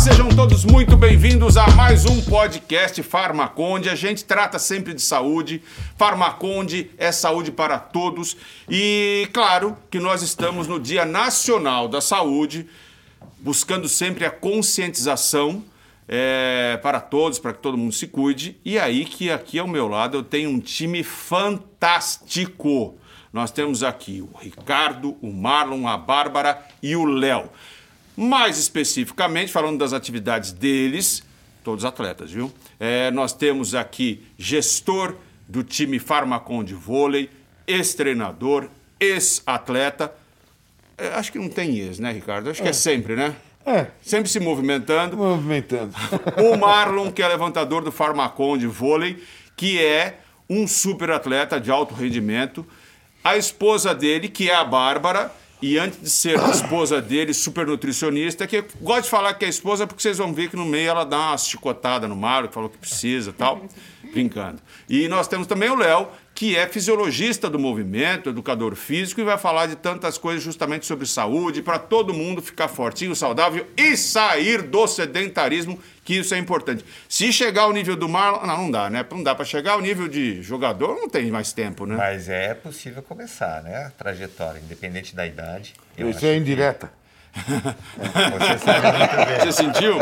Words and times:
sejam 0.00 0.30
todos 0.30 0.64
muito 0.64 0.96
bem-vindos 0.96 1.58
a 1.58 1.68
mais 1.72 2.06
um 2.06 2.22
podcast 2.22 3.02
Farmaconde. 3.02 3.90
A 3.90 3.94
gente 3.94 4.24
trata 4.24 4.58
sempre 4.58 4.94
de 4.94 5.02
saúde. 5.02 5.62
Farmaconde 5.98 6.90
é 6.96 7.12
saúde 7.12 7.52
para 7.52 7.78
todos. 7.78 8.34
E 8.66 9.28
claro 9.30 9.76
que 9.90 9.98
nós 9.98 10.22
estamos 10.22 10.66
no 10.66 10.80
Dia 10.80 11.04
Nacional 11.04 11.86
da 11.86 12.00
Saúde, 12.00 12.66
buscando 13.40 13.90
sempre 13.90 14.24
a 14.24 14.30
conscientização 14.30 15.62
é, 16.08 16.78
para 16.82 16.98
todos, 16.98 17.38
para 17.38 17.52
que 17.52 17.60
todo 17.60 17.76
mundo 17.76 17.92
se 17.92 18.06
cuide. 18.06 18.56
E 18.64 18.78
aí 18.78 19.04
que 19.04 19.30
aqui 19.30 19.58
ao 19.58 19.68
meu 19.68 19.86
lado 19.86 20.16
eu 20.16 20.22
tenho 20.22 20.48
um 20.48 20.60
time 20.60 21.04
fantástico. 21.04 22.96
Nós 23.30 23.50
temos 23.50 23.82
aqui 23.82 24.22
o 24.22 24.34
Ricardo, 24.38 25.14
o 25.20 25.30
Marlon, 25.30 25.86
a 25.86 25.98
Bárbara 25.98 26.66
e 26.82 26.96
o 26.96 27.04
Léo. 27.04 27.50
Mais 28.22 28.58
especificamente, 28.58 29.50
falando 29.50 29.78
das 29.78 29.94
atividades 29.94 30.52
deles, 30.52 31.22
todos 31.64 31.86
atletas, 31.86 32.30
viu? 32.30 32.52
É, 32.78 33.10
nós 33.10 33.32
temos 33.32 33.74
aqui 33.74 34.22
gestor 34.36 35.16
do 35.48 35.64
time 35.64 35.98
Farmacon 35.98 36.62
de 36.62 36.74
vôlei, 36.74 37.30
ex-treinador, 37.66 38.68
ex-atleta. 39.00 40.12
É, 40.98 41.08
acho 41.14 41.32
que 41.32 41.38
não 41.38 41.48
tem 41.48 41.78
ex, 41.78 41.98
né, 41.98 42.12
Ricardo? 42.12 42.50
Acho 42.50 42.60
que 42.62 42.68
é 42.68 42.74
sempre, 42.74 43.16
né? 43.16 43.34
É, 43.64 43.86
Sempre 44.02 44.28
se 44.28 44.38
movimentando. 44.38 45.16
movimentando. 45.16 45.94
O 46.44 46.58
Marlon, 46.58 47.10
que 47.10 47.22
é 47.22 47.28
levantador 47.28 47.82
do 47.82 47.90
Farmacon 47.90 48.58
de 48.58 48.66
vôlei, 48.66 49.22
que 49.56 49.82
é 49.82 50.18
um 50.46 50.68
super 50.68 51.10
atleta 51.10 51.58
de 51.58 51.70
alto 51.70 51.94
rendimento. 51.94 52.66
A 53.24 53.38
esposa 53.38 53.94
dele, 53.94 54.28
que 54.28 54.50
é 54.50 54.54
a 54.54 54.64
Bárbara, 54.64 55.32
e 55.62 55.78
antes 55.78 56.00
de 56.00 56.10
ser 56.10 56.38
esposa 56.48 57.00
dele, 57.00 57.34
super 57.34 57.66
nutricionista, 57.66 58.46
que 58.46 58.56
eu 58.56 58.64
gosto 58.80 59.04
de 59.04 59.10
falar 59.10 59.34
que 59.34 59.44
é 59.44 59.48
esposa 59.48 59.86
porque 59.86 60.02
vocês 60.02 60.18
vão 60.18 60.32
ver 60.32 60.48
que 60.48 60.56
no 60.56 60.64
meio 60.64 60.88
ela 60.88 61.04
dá 61.04 61.30
uma 61.30 61.38
chicotada 61.38 62.08
no 62.08 62.16
Marlon, 62.16 62.48
que 62.48 62.54
falou 62.54 62.70
que 62.70 62.78
precisa 62.78 63.32
tal, 63.32 63.66
brincando. 64.12 64.60
E 64.88 65.06
nós 65.08 65.28
temos 65.28 65.46
também 65.46 65.68
o 65.68 65.76
Léo, 65.76 66.08
que 66.40 66.56
é 66.56 66.66
fisiologista 66.66 67.50
do 67.50 67.58
movimento, 67.58 68.30
educador 68.30 68.74
físico, 68.74 69.20
e 69.20 69.24
vai 69.24 69.36
falar 69.36 69.66
de 69.66 69.76
tantas 69.76 70.16
coisas 70.16 70.42
justamente 70.42 70.86
sobre 70.86 71.06
saúde, 71.06 71.60
para 71.60 71.78
todo 71.78 72.14
mundo 72.14 72.40
ficar 72.40 72.66
fortinho, 72.66 73.14
saudável 73.14 73.66
e 73.76 73.94
sair 73.94 74.62
do 74.62 74.86
sedentarismo, 74.86 75.78
que 76.02 76.14
isso 76.14 76.34
é 76.34 76.38
importante. 76.38 76.82
Se 77.06 77.30
chegar 77.30 77.64
ao 77.64 77.74
nível 77.74 77.94
do 77.94 78.08
Marlon, 78.08 78.46
não, 78.46 78.56
não 78.56 78.70
dá, 78.70 78.88
né? 78.88 79.04
Não 79.10 79.22
dá 79.22 79.34
para 79.34 79.44
chegar 79.44 79.72
ao 79.72 79.82
nível 79.82 80.08
de 80.08 80.40
jogador, 80.40 80.98
não 80.98 81.10
tem 81.10 81.30
mais 81.30 81.52
tempo, 81.52 81.84
né? 81.84 81.94
Mas 81.94 82.26
é 82.26 82.54
possível 82.54 83.02
começar, 83.02 83.62
né? 83.62 83.76
A 83.76 83.90
trajetória, 83.90 84.60
independente 84.60 85.14
da 85.14 85.26
idade. 85.26 85.74
Eu 85.94 86.08
Isso 86.08 86.24
é 86.24 86.32
que 86.32 86.38
indireta. 86.38 86.90
Você 87.32 88.58
sabe. 88.58 89.40
Você 89.40 89.52
sentiu? 89.52 89.98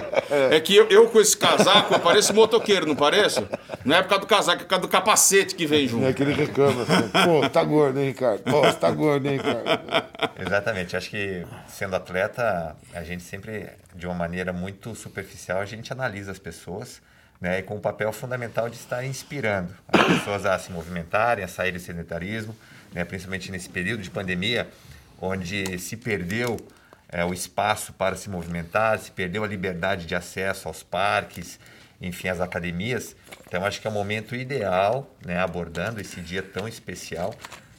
É, 0.51 0.61
que 0.61 0.75
eu, 0.75 0.87
eu 0.89 1.09
com 1.09 1.21
esse 1.21 1.37
casaco, 1.37 1.95
eu 1.95 2.01
pareço 2.01 2.33
motoqueiro, 2.35 2.87
não 2.87 2.97
pareço? 2.97 3.47
Não 3.85 3.97
é 3.97 4.03
por 4.03 4.09
causa 4.09 4.21
do 4.21 4.27
casaco, 4.27 4.61
é 4.61 4.65
por 4.65 4.69
causa 4.69 4.83
do 4.83 4.89
capacete 4.89 5.55
que 5.55 5.67
vem 5.67 5.85
É 5.85 5.89
junto. 5.89 6.15
que 6.15 6.23
ele 6.23 6.33
reclama 6.33 6.83
assim. 6.83 7.09
Pô, 7.09 7.49
tá 7.49 7.63
gordo, 7.63 7.99
hein, 8.01 8.07
Ricardo? 8.09 8.43
Pô, 8.43 8.61
você 8.63 8.73
tá 8.79 8.91
gordo, 8.91 9.27
hein, 9.27 9.37
Ricardo? 9.39 9.65
Exatamente. 10.39 10.97
Acho 10.97 11.11
que 11.11 11.45
sendo 11.69 11.97
atleta, 11.97 12.77
a 12.95 13.03
gente 13.03 13.23
sempre, 13.23 13.69
de 13.95 14.07
uma 14.07 14.15
maneira 14.15 14.53
muito 14.53 14.95
superficial, 14.95 15.61
a 15.61 15.67
gente 15.67 15.93
analisa 15.93 16.33
as 16.33 16.39
pessoas, 16.39 17.01
né? 17.41 17.59
E 17.59 17.63
com 17.63 17.77
o 17.77 17.81
papel 17.81 18.13
fundamental 18.13 18.69
de 18.69 18.77
estar 18.77 19.05
inspirando 19.05 19.73
as 19.93 20.03
pessoas 20.05 20.45
a 20.47 20.59
se 20.59 20.73
movimentarem, 20.73 21.45
a 21.45 21.49
sair 21.49 21.73
do 21.73 21.79
sedentarismo, 21.79 22.55
né? 22.93 23.05
Principalmente 23.05 23.51
nesse 23.53 23.69
período 23.69 24.03
de 24.03 24.11
pandemia, 24.11 24.69
onde 25.21 25.79
se 25.79 25.97
perdeu 25.97 26.57
é, 27.11 27.25
o 27.25 27.33
espaço 27.33 27.93
para 27.93 28.17
se 28.17 28.29
movimentar, 28.29 28.99
se 28.99 29.11
perdeu 29.11 29.45
a 29.45 29.47
liberdade 29.47 30.07
de 30.07 30.15
acesso 30.15 30.69
aos 30.69 30.83
parques, 30.83 31.59
enfim, 32.01 32.29
às 32.29 32.41
academias. 32.41 33.17
Então, 33.47 33.65
acho 33.65 33.81
que 33.81 33.87
é 33.87 33.91
o 33.91 33.93
momento 33.93 34.37
ideal, 34.37 35.11
né, 35.25 35.39
abordando 35.39 36.01
esse 36.01 36.21
dia 36.21 36.43
tão 36.43 36.69
especial, 36.69 37.35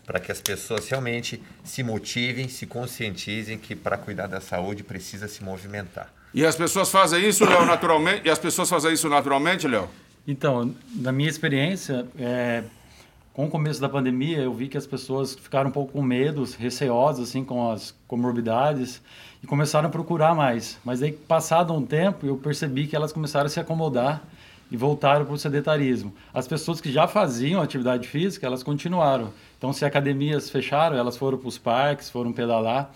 para 0.05 0.19
que 0.19 0.31
as 0.31 0.41
pessoas 0.41 0.89
realmente 0.89 1.41
se 1.63 1.83
motivem, 1.83 2.47
se 2.49 2.65
conscientizem 2.65 3.59
que 3.59 3.75
para 3.75 3.97
cuidar 3.97 4.27
da 4.27 4.41
saúde 4.41 4.83
precisa 4.83 5.27
se 5.27 5.43
movimentar. 5.43 6.11
E 6.33 6.45
as 6.45 6.55
pessoas 6.55 6.89
fazem 6.89 7.27
isso, 7.27 7.45
Léo, 7.45 7.65
naturalmente? 7.65 8.27
E 8.27 8.29
as 8.29 8.39
pessoas 8.39 8.69
fazem 8.69 8.93
isso 8.93 9.07
naturalmente, 9.07 9.67
Léo? 9.67 9.89
Então, 10.27 10.75
na 10.95 11.11
minha 11.11 11.29
experiência, 11.29 12.07
é, 12.17 12.63
com 13.33 13.45
o 13.45 13.49
começo 13.49 13.79
da 13.79 13.87
pandemia, 13.87 14.39
eu 14.39 14.53
vi 14.53 14.67
que 14.67 14.77
as 14.77 14.85
pessoas 14.85 15.35
ficaram 15.35 15.69
um 15.69 15.73
pouco 15.73 15.93
com 15.93 16.01
medo, 16.01 16.43
receosas 16.57 17.29
assim 17.29 17.43
com 17.43 17.71
as 17.71 17.95
comorbidades 18.07 19.01
e 19.41 19.47
começaram 19.47 19.87
a 19.87 19.91
procurar 19.91 20.35
mais. 20.35 20.77
Mas 20.83 21.01
aí, 21.01 21.11
passado 21.11 21.73
um 21.73 21.85
tempo, 21.85 22.25
eu 22.25 22.37
percebi 22.37 22.87
que 22.87 22.95
elas 22.95 23.13
começaram 23.13 23.45
a 23.45 23.49
se 23.49 23.59
acomodar 23.59 24.23
e 24.71 24.77
voltaram 24.77 25.25
para 25.25 25.33
o 25.33 25.37
sedentarismo. 25.37 26.13
As 26.33 26.47
pessoas 26.47 26.79
que 26.79 26.91
já 26.91 27.07
faziam 27.07 27.61
atividade 27.61 28.07
física, 28.07 28.45
elas 28.45 28.61
continuaram. 28.61 29.31
Então, 29.57 29.73
se 29.73 29.83
academias 29.83 30.49
fecharam, 30.49 30.97
elas 30.97 31.17
foram 31.17 31.37
para 31.37 31.47
os 31.47 31.57
parques, 31.57 32.09
foram 32.09 32.31
pedalar. 32.31 32.91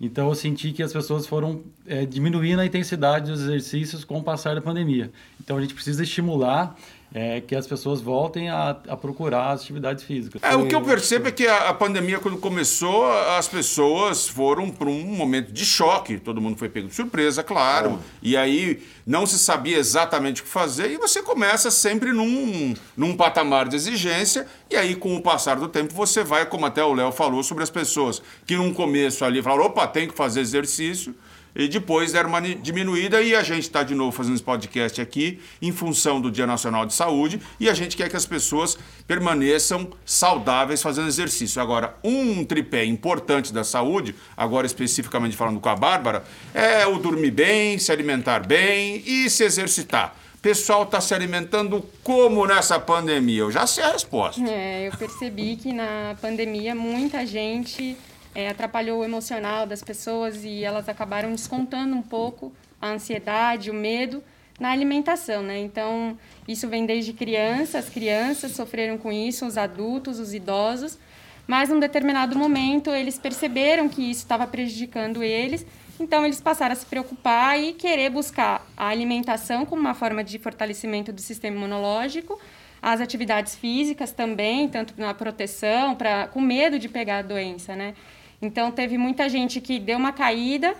Então, 0.00 0.28
eu 0.28 0.34
senti 0.34 0.70
que 0.70 0.82
as 0.82 0.92
pessoas 0.92 1.26
foram 1.26 1.62
é, 1.86 2.06
diminuindo 2.06 2.60
a 2.60 2.66
intensidade 2.66 3.30
dos 3.30 3.40
exercícios 3.40 4.04
com 4.04 4.18
o 4.18 4.22
passar 4.22 4.54
da 4.54 4.60
pandemia. 4.60 5.10
Então, 5.40 5.56
a 5.56 5.60
gente 5.60 5.74
precisa 5.74 6.02
estimular 6.04 6.76
é, 7.12 7.40
que 7.40 7.56
as 7.56 7.66
pessoas 7.66 8.00
voltem 8.00 8.50
a, 8.50 8.76
a 8.86 8.96
procurar 8.96 9.50
as 9.50 9.62
atividades 9.62 10.04
físicas. 10.04 10.42
É, 10.42 10.54
o 10.54 10.66
que 10.66 10.74
eu 10.74 10.82
percebo 10.82 11.28
é 11.28 11.30
que 11.30 11.46
a, 11.46 11.70
a 11.70 11.74
pandemia, 11.74 12.18
quando 12.18 12.36
começou, 12.36 13.10
as 13.10 13.48
pessoas 13.48 14.28
foram 14.28 14.70
para 14.70 14.88
um 14.88 15.04
momento 15.04 15.50
de 15.50 15.64
choque. 15.64 16.18
Todo 16.18 16.40
mundo 16.40 16.58
foi 16.58 16.68
pego 16.68 16.88
de 16.88 16.94
surpresa, 16.94 17.42
claro. 17.42 17.98
E 18.22 18.36
aí 18.36 18.82
não 19.06 19.26
se 19.26 19.38
sabia 19.38 19.78
exatamente 19.78 20.42
o 20.42 20.44
que 20.44 20.50
fazer. 20.50 20.90
E 20.90 20.98
você 20.98 21.22
começa 21.22 21.70
sempre 21.70 22.12
num, 22.12 22.74
num 22.96 23.16
patamar 23.16 23.68
de 23.68 23.76
exigência. 23.76 24.46
E 24.70 24.76
aí, 24.76 24.94
com 24.94 25.16
o 25.16 25.22
passar 25.22 25.56
do 25.56 25.68
tempo, 25.68 25.94
você 25.94 26.22
vai, 26.22 26.44
como 26.44 26.66
até 26.66 26.84
o 26.84 26.92
Léo 26.92 27.10
falou, 27.10 27.42
sobre 27.42 27.64
as 27.64 27.70
pessoas 27.70 28.20
que 28.46 28.54
num 28.54 28.72
começo 28.74 29.24
ali 29.24 29.42
falaram: 29.42 29.64
opa, 29.64 29.86
tem 29.86 30.06
que 30.06 30.14
fazer 30.14 30.40
exercício. 30.40 31.14
E 31.58 31.66
depois 31.66 32.12
deram 32.12 32.28
uma 32.28 32.40
diminuída 32.40 33.20
e 33.20 33.34
a 33.34 33.42
gente 33.42 33.62
está 33.62 33.82
de 33.82 33.92
novo 33.92 34.12
fazendo 34.12 34.36
esse 34.36 34.44
podcast 34.44 35.00
aqui 35.00 35.40
em 35.60 35.72
função 35.72 36.20
do 36.20 36.30
Dia 36.30 36.46
Nacional 36.46 36.86
de 36.86 36.94
Saúde 36.94 37.40
e 37.58 37.68
a 37.68 37.74
gente 37.74 37.96
quer 37.96 38.08
que 38.08 38.16
as 38.16 38.24
pessoas 38.24 38.78
permaneçam 39.08 39.90
saudáveis 40.06 40.80
fazendo 40.80 41.08
exercício. 41.08 41.60
Agora, 41.60 41.96
um 42.04 42.44
tripé 42.44 42.84
importante 42.84 43.52
da 43.52 43.64
saúde, 43.64 44.14
agora 44.36 44.68
especificamente 44.68 45.36
falando 45.36 45.58
com 45.58 45.68
a 45.68 45.74
Bárbara, 45.74 46.22
é 46.54 46.86
o 46.86 46.96
dormir 46.96 47.32
bem, 47.32 47.76
se 47.76 47.90
alimentar 47.90 48.46
bem 48.46 49.02
e 49.04 49.28
se 49.28 49.42
exercitar. 49.42 50.14
Pessoal 50.40 50.84
está 50.84 51.00
se 51.00 51.12
alimentando 51.12 51.84
como 52.04 52.46
nessa 52.46 52.78
pandemia? 52.78 53.40
Eu 53.40 53.50
já 53.50 53.66
sei 53.66 53.82
a 53.82 53.90
resposta. 53.90 54.40
É, 54.48 54.86
eu 54.86 54.96
percebi 54.96 55.56
que 55.56 55.72
na 55.72 56.16
pandemia 56.22 56.76
muita 56.76 57.26
gente 57.26 57.96
é, 58.34 58.48
atrapalhou 58.48 59.00
o 59.00 59.04
emocional 59.04 59.66
das 59.66 59.82
pessoas 59.82 60.44
e 60.44 60.64
elas 60.64 60.88
acabaram 60.88 61.30
descontando 61.32 61.94
um 61.94 62.02
pouco 62.02 62.52
a 62.80 62.88
ansiedade, 62.88 63.70
o 63.70 63.74
medo 63.74 64.22
na 64.58 64.70
alimentação, 64.70 65.42
né? 65.42 65.58
Então, 65.58 66.18
isso 66.46 66.68
vem 66.68 66.84
desde 66.84 67.12
criança, 67.12 67.78
as 67.78 67.88
crianças 67.88 68.52
sofreram 68.52 68.98
com 68.98 69.12
isso, 69.12 69.46
os 69.46 69.56
adultos, 69.56 70.18
os 70.18 70.34
idosos, 70.34 70.98
mas 71.46 71.68
num 71.68 71.78
determinado 71.78 72.36
momento 72.36 72.90
eles 72.90 73.18
perceberam 73.18 73.88
que 73.88 74.02
isso 74.02 74.22
estava 74.22 74.46
prejudicando 74.46 75.22
eles, 75.22 75.64
então 76.00 76.24
eles 76.24 76.40
passaram 76.40 76.72
a 76.72 76.76
se 76.76 76.86
preocupar 76.86 77.58
e 77.60 77.72
querer 77.72 78.10
buscar 78.10 78.66
a 78.76 78.88
alimentação 78.88 79.64
como 79.64 79.80
uma 79.80 79.94
forma 79.94 80.22
de 80.22 80.38
fortalecimento 80.38 81.12
do 81.12 81.20
sistema 81.20 81.56
imunológico, 81.56 82.38
as 82.80 83.00
atividades 83.00 83.56
físicas 83.56 84.12
também, 84.12 84.68
tanto 84.68 84.94
na 84.96 85.12
proteção, 85.12 85.96
pra, 85.96 86.28
com 86.28 86.40
medo 86.40 86.78
de 86.78 86.88
pegar 86.88 87.18
a 87.18 87.22
doença, 87.22 87.74
né? 87.74 87.94
Então, 88.40 88.70
teve 88.70 88.96
muita 88.96 89.28
gente 89.28 89.60
que 89.60 89.78
deu 89.78 89.98
uma 89.98 90.12
caída, 90.12 90.74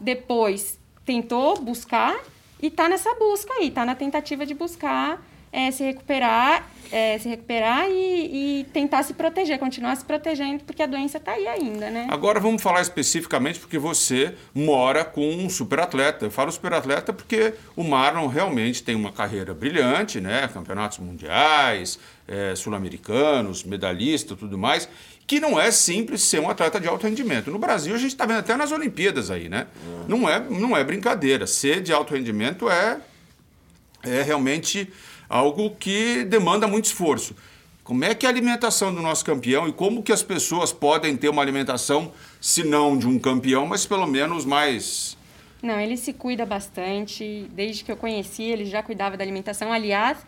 depois 0.00 0.78
tentou 1.04 1.60
buscar 1.60 2.16
e 2.60 2.68
está 2.68 2.88
nessa 2.88 3.14
busca 3.14 3.52
aí, 3.54 3.68
está 3.68 3.84
na 3.84 3.94
tentativa 3.94 4.44
de 4.46 4.54
buscar 4.54 5.22
é, 5.54 5.70
se 5.70 5.84
recuperar, 5.84 6.68
é, 6.90 7.16
se 7.16 7.28
recuperar 7.28 7.88
e, 7.88 8.60
e, 8.60 8.64
tentar 8.72 9.04
se 9.04 9.14
proteger, 9.14 9.56
continuar 9.56 9.94
se 9.94 10.04
protegendo, 10.04 10.64
porque 10.64 10.82
a 10.82 10.86
doença 10.86 11.18
está 11.18 11.30
aí 11.30 11.46
ainda, 11.46 11.88
né? 11.90 12.08
Agora 12.10 12.40
vamos 12.40 12.60
falar 12.60 12.80
especificamente 12.80 13.60
porque 13.60 13.78
você 13.78 14.34
mora 14.52 15.04
com 15.04 15.24
um 15.30 15.48
superatleta. 15.48 16.24
Eu 16.24 16.30
falo 16.32 16.50
superatleta 16.50 17.12
porque 17.12 17.54
o 17.76 17.84
Marlon 17.84 18.26
realmente 18.26 18.82
tem 18.82 18.96
uma 18.96 19.12
carreira 19.12 19.54
brilhante, 19.54 20.20
né? 20.20 20.48
Campeonatos 20.52 20.98
mundiais, 20.98 22.00
é, 22.26 22.56
sul-americanos, 22.56 23.62
medalhista, 23.62 24.34
tudo 24.34 24.58
mais 24.58 24.88
que 25.26 25.40
não 25.40 25.58
é 25.58 25.70
simples 25.70 26.22
ser 26.22 26.40
um 26.40 26.50
atleta 26.50 26.78
de 26.78 26.86
alto 26.86 27.06
rendimento. 27.06 27.50
No 27.50 27.58
Brasil, 27.58 27.94
a 27.94 27.98
gente 27.98 28.10
está 28.10 28.26
vendo 28.26 28.40
até 28.40 28.56
nas 28.56 28.72
Olimpíadas 28.72 29.30
aí, 29.30 29.48
né? 29.48 29.66
Não, 30.06 30.28
é, 30.28 30.38
não 30.38 30.76
é 30.76 30.84
brincadeira. 30.84 31.46
Ser 31.46 31.82
de 31.82 31.92
alto 31.92 32.14
rendimento 32.14 32.68
é, 32.68 33.00
é 34.02 34.22
realmente 34.22 34.92
algo 35.28 35.70
que 35.70 36.24
demanda 36.24 36.66
muito 36.66 36.84
esforço. 36.86 37.34
Como 37.82 38.02
é 38.04 38.14
que 38.14 38.24
é 38.24 38.28
a 38.28 38.32
alimentação 38.32 38.94
do 38.94 39.02
nosso 39.02 39.24
campeão 39.24 39.68
e 39.68 39.72
como 39.72 40.02
que 40.02 40.12
as 40.12 40.22
pessoas 40.22 40.72
podem 40.72 41.16
ter 41.16 41.28
uma 41.28 41.42
alimentação, 41.42 42.12
se 42.40 42.64
não 42.64 42.96
de 42.96 43.06
um 43.06 43.18
campeão, 43.18 43.66
mas 43.66 43.84
pelo 43.84 44.06
menos 44.06 44.44
mais 44.46 45.18
Não, 45.62 45.78
ele 45.78 45.96
se 45.96 46.12
cuida 46.12 46.46
bastante. 46.46 47.46
Desde 47.52 47.84
que 47.84 47.92
eu 47.92 47.96
conheci, 47.96 48.42
ele 48.44 48.64
já 48.64 48.82
cuidava 48.82 49.16
da 49.18 49.24
alimentação. 49.24 49.70
Aliás, 49.70 50.18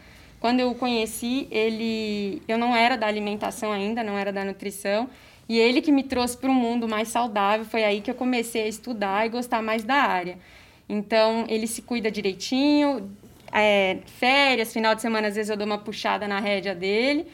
quando 0.41 0.61
eu 0.61 0.71
o 0.71 0.75
conheci, 0.75 1.49
ele, 1.51 2.43
eu 2.47 2.59
não 2.59 2.75
era 2.75 2.97
da 2.97 3.07
alimentação 3.07 3.73
ainda, 3.73 4.03
não 4.03 4.19
era 4.19 4.33
da 4.33 4.45
nutrição. 4.45 5.09
E 5.49 5.59
ele 5.59 5.81
que 5.81 5.93
me 5.93 6.03
trouxe 6.03 6.37
para 6.37 6.51
um 6.51 6.55
mundo 6.55 6.89
mais 6.89 7.09
saudável. 7.09 7.65
Foi 7.65 7.85
aí 7.85 8.01
que 8.01 8.11
eu 8.11 8.15
comecei 8.15 8.65
a 8.65 8.69
estudar 8.69 9.27
e 9.27 9.29
gostar 9.29 9.63
mais 9.63 9.85
da 9.85 9.95
área. 9.95 10.39
Então, 10.89 11.45
ele 11.49 11.67
se 11.67 11.83
cuida 11.83 12.11
direitinho. 12.11 13.11
É, 13.53 13.99
férias, 14.19 14.73
final 14.73 14.95
de 14.95 15.03
semana, 15.03 15.29
às 15.29 15.37
vezes 15.37 15.51
eu 15.51 15.57
dou 15.57 15.67
uma 15.67 15.79
puxada 15.79 16.27
na 16.27 16.41
rédea 16.41 16.75
dele 16.75 17.27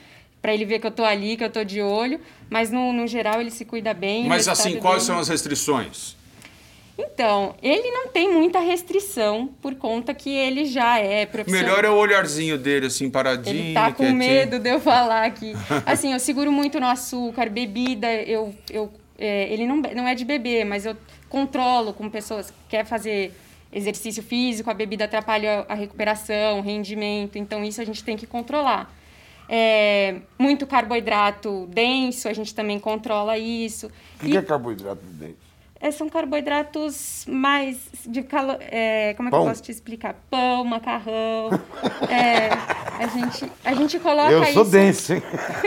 para 0.43 0.53
ele 0.53 0.65
ver 0.65 0.81
que 0.81 0.87
eu 0.87 0.91
tô 0.91 1.05
ali, 1.05 1.37
que 1.37 1.45
eu 1.45 1.51
tô 1.51 1.63
de 1.63 1.81
olho, 1.81 2.21
mas 2.51 2.71
no, 2.71 2.93
no 2.93 3.07
geral 3.07 3.41
ele 3.41 3.51
se 3.51 3.65
cuida 3.65 3.95
bem. 3.95 4.27
Mas 4.27 4.49
assim, 4.49 4.77
quais 4.79 4.97
dele... 4.97 5.07
são 5.07 5.19
as 5.21 5.29
restrições? 5.29 6.17
Então, 6.99 7.55
ele 7.63 7.91
não 7.91 8.09
tem 8.09 8.31
muita 8.31 8.59
restrição 8.61 9.49
por 9.63 9.75
conta 9.75 10.13
que 10.13 10.31
ele 10.31 10.67
já 10.67 10.99
é 10.99 11.25
profissional. 11.25 11.65
Melhor 11.65 11.85
é 11.85 11.91
o 11.91 11.95
olharzinho 11.95 12.59
dele, 12.59 12.87
assim, 12.87 13.09
paradinho. 13.11 13.57
Ele 13.57 13.75
tá 13.75 13.91
com 13.91 14.05
quietinho. 14.05 14.19
medo 14.19 14.59
de 14.59 14.71
eu 14.71 14.81
falar 14.81 15.25
aqui. 15.25 15.55
Assim, 15.87 16.13
eu 16.13 16.21
seguro 16.21 16.53
muito 16.53 16.79
no 16.79 16.87
açúcar, 16.87 17.49
bebida, 17.49 18.13
eu, 18.13 18.55
eu, 18.71 18.93
é, 19.19 19.53
ele 19.53 19.67
não, 19.67 19.77
não 19.77 20.07
é 20.07 20.15
de 20.15 20.25
beber, 20.25 20.65
mas 20.65 20.85
eu 20.85 20.97
controlo 21.29 21.93
com 21.95 22.11
pessoas 22.11 22.51
que 22.51 22.57
quer 22.69 22.85
fazer 22.85 23.33
exercício 23.73 24.23
físico, 24.23 24.71
a 24.71 24.75
bebida 24.75 25.07
atrapalha 25.07 25.65
a 25.69 25.75
recuperação, 25.75 26.59
o 26.59 26.63
rendimento, 26.63 27.39
então 27.39 27.65
isso 27.65 27.81
a 27.81 27.85
gente 27.85 28.05
tem 28.05 28.17
que 28.17 28.27
controlar. 28.27 28.93
É, 29.49 30.17
muito 30.39 30.67
carboidrato 30.67 31.67
denso, 31.67 32.29
a 32.29 32.33
gente 32.33 32.55
também 32.55 32.79
controla 32.79 33.39
isso. 33.39 33.87
O 34.17 34.21
que, 34.21 34.27
e... 34.27 34.31
que 34.33 34.37
é 34.37 34.43
carboidrato 34.43 35.03
denso? 35.05 35.42
É, 35.83 35.91
são 35.91 36.09
carboidratos 36.09 37.25
mais 37.27 37.77
de 38.07 38.23
calo... 38.23 38.57
É, 38.61 39.15
como 39.17 39.29
é 39.29 39.33
que 39.33 39.37
eu 39.37 39.45
posso 39.45 39.63
te 39.65 39.73
explicar? 39.73 40.15
Pão, 40.31 40.65
macarrão. 40.65 41.51
é, 42.09 42.51
a, 43.03 43.07
gente, 43.09 43.53
a 43.65 43.75
gente 43.75 43.99
coloca 43.99 44.31
Eu 44.31 44.45
sou 44.53 44.63
isso... 44.63 44.71
denso, 44.71 45.15
hein? 45.15 45.23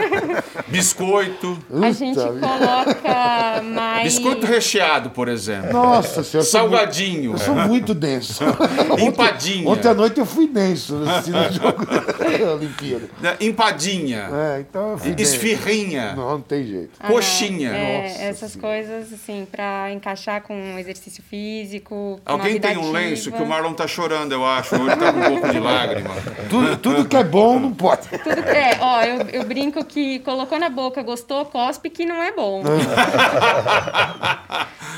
Biscoito. 0.69 1.59
A 1.83 1.91
gente 1.91 2.15
coloca 2.15 3.61
mais... 3.63 4.03
Biscoito 4.03 4.45
recheado, 4.45 5.09
por 5.09 5.27
exemplo. 5.27 5.73
Nossa 5.73 6.23
senhora. 6.23 6.47
Salgadinho. 6.47 7.33
Eu 7.33 7.37
sou 7.37 7.53
muito 7.53 7.93
denso. 7.93 8.41
Empadinha. 8.97 9.69
Ontem, 9.69 9.79
ontem 9.79 9.87
à 9.89 9.93
noite 9.93 10.17
eu 10.17 10.25
fui 10.25 10.47
denso 10.47 10.95
assistindo 11.03 11.39
o 11.43 11.51
jogo 11.51 11.85
da 11.85 12.53
Olimpíada. 12.55 13.09
Empadinha. 13.41 14.29
É, 14.31 14.59
então 14.61 14.91
eu 14.91 14.97
fui 14.97 15.13
Esfirrinha. 15.17 16.13
Não, 16.15 16.31
não 16.31 16.41
tem 16.41 16.63
jeito. 16.63 16.91
Ah, 17.01 17.07
Coxinha. 17.07 17.71
É, 17.75 18.29
essas 18.29 18.51
senhora. 18.53 18.69
coisas, 18.69 19.11
assim, 19.11 19.45
pra 19.51 19.91
encaixar 20.05 20.43
com 20.43 20.77
exercício 20.77 21.23
físico. 21.23 22.21
Alguém 22.23 22.59
tem 22.59 22.77
um 22.77 22.91
lenço 22.91 23.31
que 23.31 23.41
o 23.41 23.45
Marlon 23.45 23.73
tá 23.73 23.87
chorando, 23.87 24.31
eu 24.31 24.45
acho. 24.45 24.75
Ele 24.75 24.95
tá 24.95 25.11
com 25.11 25.19
um 25.19 25.23
pouco 25.23 25.49
de 25.49 25.59
lágrima. 25.59 26.11
Tudo, 26.47 26.77
tudo 26.77 27.05
que 27.05 27.17
é 27.17 27.23
bom 27.23 27.59
não 27.59 27.73
pode. 27.73 28.07
Tudo 28.09 28.43
que 28.43 28.49
é, 28.49 28.77
ó, 28.79 29.01
eu, 29.01 29.21
eu 29.29 29.43
brinco 29.45 29.83
que 29.83 30.19
colocou 30.19 30.59
na 30.59 30.69
boca, 30.69 31.01
gostou, 31.01 31.43
cospe, 31.45 31.89
que 31.89 32.05
não 32.05 32.21
é 32.21 32.31
bom. 32.31 32.61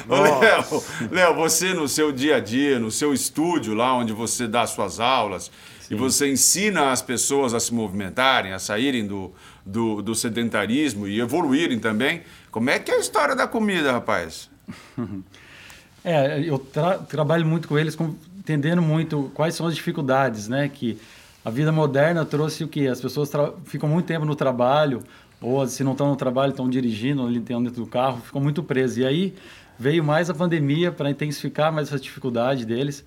Léo, 0.10 0.84
Léo, 1.10 1.36
você 1.36 1.74
no 1.74 1.88
seu 1.88 2.12
dia 2.12 2.36
a 2.36 2.40
dia, 2.42 2.78
no 2.80 2.92
seu 2.92 3.14
estúdio, 3.14 3.74
lá 3.74 3.94
onde 3.94 4.12
você 4.14 4.48
dá 4.48 4.66
suas 4.68 5.00
aulas, 5.00 5.52
Sim. 5.80 5.96
e 5.96 5.98
você 5.98 6.30
ensina 6.30 6.92
as 6.92 7.02
pessoas 7.02 7.54
a 7.54 7.60
se 7.60 7.74
movimentarem, 7.74 8.54
a 8.54 8.60
saírem 8.60 9.06
do, 9.06 9.34
do, 9.66 10.02
do 10.02 10.16
sedentarismo 10.16 11.08
e 11.08 11.20
evoluírem 11.20 11.80
também. 11.80 12.24
Como 12.52 12.70
é 12.70 12.80
que 12.80 12.92
é 12.92 12.96
a 12.96 13.00
história 13.00 13.36
da 13.36 13.48
comida, 13.48 13.92
rapaz? 13.92 14.50
É, 16.04 16.40
eu 16.40 16.58
tra 16.58 17.00
trabalho 17.00 17.46
muito 17.46 17.68
com 17.68 17.78
eles, 17.78 17.94
com, 17.94 18.16
entendendo 18.38 18.82
muito 18.82 19.30
quais 19.34 19.56
são 19.56 19.68
as 19.68 19.76
dificuldades, 19.76 20.48
né? 20.48 20.70
Que 20.70 20.98
a 21.44 21.50
vida 21.50 21.70
moderna 21.70 22.24
trouxe 22.24 22.64
o 22.64 22.68
que? 22.68 22.88
As 22.88 23.02
pessoas 23.02 23.30
ficam 23.66 23.90
muito 23.90 24.06
tempo 24.06 24.26
no 24.26 24.36
trabalho, 24.36 25.04
ou 25.42 25.68
se 25.68 25.84
não 25.84 25.92
estão 25.92 26.08
no 26.10 26.16
trabalho, 26.16 26.52
estão 26.52 26.70
dirigindo, 26.70 27.26
ali 27.26 27.40
dentro 27.40 27.72
do 27.72 27.86
carro, 27.86 28.22
ficam 28.22 28.42
muito 28.42 28.64
presos. 28.64 28.98
E 28.98 29.06
aí 29.06 29.34
veio 29.78 30.04
mais 30.04 30.30
a 30.30 30.34
pandemia 30.34 30.92
para 30.92 31.10
intensificar 31.10 31.72
mais 31.72 31.88
essa 31.90 32.00
dificuldade 32.00 32.66
deles. 32.66 33.04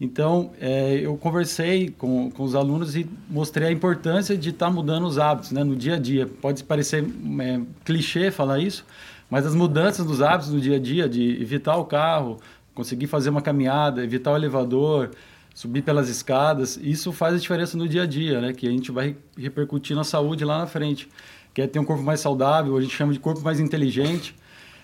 Então, 0.00 0.50
é, 0.60 1.00
eu 1.02 1.16
conversei 1.16 1.90
com, 1.90 2.30
com 2.30 2.42
os 2.42 2.54
alunos 2.54 2.96
e 2.96 3.08
mostrei 3.28 3.68
a 3.68 3.72
importância 3.72 4.36
de 4.36 4.50
estar 4.50 4.66
tá 4.66 4.72
mudando 4.72 5.06
os 5.06 5.18
hábitos 5.18 5.52
né, 5.52 5.62
no 5.62 5.76
dia 5.76 5.94
a 5.94 5.98
dia. 5.98 6.26
Pode 6.26 6.64
parecer 6.64 7.04
é, 7.40 7.60
clichê 7.84 8.30
falar 8.30 8.58
isso, 8.58 8.84
mas 9.30 9.46
as 9.46 9.54
mudanças 9.54 10.06
dos 10.06 10.20
hábitos 10.20 10.52
no 10.52 10.60
dia 10.60 10.76
a 10.76 10.78
dia, 10.78 11.08
de 11.08 11.40
evitar 11.40 11.76
o 11.76 11.84
carro, 11.84 12.38
conseguir 12.74 13.06
fazer 13.06 13.30
uma 13.30 13.40
caminhada, 13.40 14.02
evitar 14.02 14.32
o 14.32 14.36
elevador, 14.36 15.10
subir 15.54 15.82
pelas 15.82 16.08
escadas, 16.08 16.78
isso 16.82 17.12
faz 17.12 17.34
a 17.34 17.38
diferença 17.38 17.76
no 17.76 17.88
dia 17.88 18.02
a 18.02 18.06
dia, 18.06 18.40
né? 18.40 18.52
Que 18.52 18.66
a 18.66 18.70
gente 18.70 18.90
vai 18.90 19.16
repercutir 19.38 19.96
na 19.96 20.02
saúde 20.02 20.44
lá 20.44 20.58
na 20.58 20.66
frente. 20.66 21.08
Que 21.54 21.62
é 21.62 21.66
ter 21.68 21.78
um 21.78 21.84
corpo 21.84 22.02
mais 22.02 22.18
saudável, 22.18 22.76
a 22.76 22.80
gente 22.80 22.94
chama 22.94 23.12
de 23.12 23.20
corpo 23.20 23.40
mais 23.40 23.60
inteligente, 23.60 24.34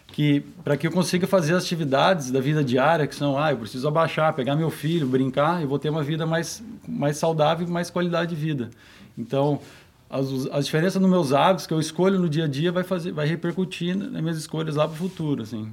que 0.06 0.40
para 0.62 0.76
que 0.76 0.86
eu 0.86 0.92
consiga 0.92 1.26
fazer 1.26 1.54
as 1.54 1.64
atividades 1.64 2.30
da 2.30 2.40
vida 2.40 2.62
diária, 2.62 3.08
que 3.08 3.14
são, 3.14 3.36
ah, 3.36 3.50
eu 3.50 3.58
preciso 3.58 3.88
abaixar, 3.88 4.32
pegar 4.34 4.54
meu 4.54 4.70
filho, 4.70 5.06
brincar, 5.06 5.60
eu 5.60 5.68
vou 5.68 5.80
ter 5.80 5.90
uma 5.90 6.02
vida 6.02 6.24
mais, 6.24 6.62
mais 6.86 7.16
saudável 7.16 7.66
e 7.66 7.70
mais 7.70 7.90
qualidade 7.90 8.34
de 8.34 8.40
vida. 8.40 8.70
Então, 9.18 9.60
as, 10.10 10.26
as 10.50 10.64
diferenças 10.66 11.00
nos 11.00 11.10
meus 11.10 11.32
hábitos 11.32 11.68
que 11.68 11.72
eu 11.72 11.78
escolho 11.78 12.18
no 12.18 12.28
dia 12.28 12.44
a 12.44 12.48
dia 12.48 12.72
vai 12.72 12.82
fazer 12.82 13.12
vai 13.12 13.26
repercutir 13.26 13.96
nas 13.96 14.20
minhas 14.20 14.36
escolhas 14.36 14.74
lá 14.74 14.86
para 14.88 14.94
o 14.94 14.96
futuro 14.96 15.44
assim. 15.44 15.70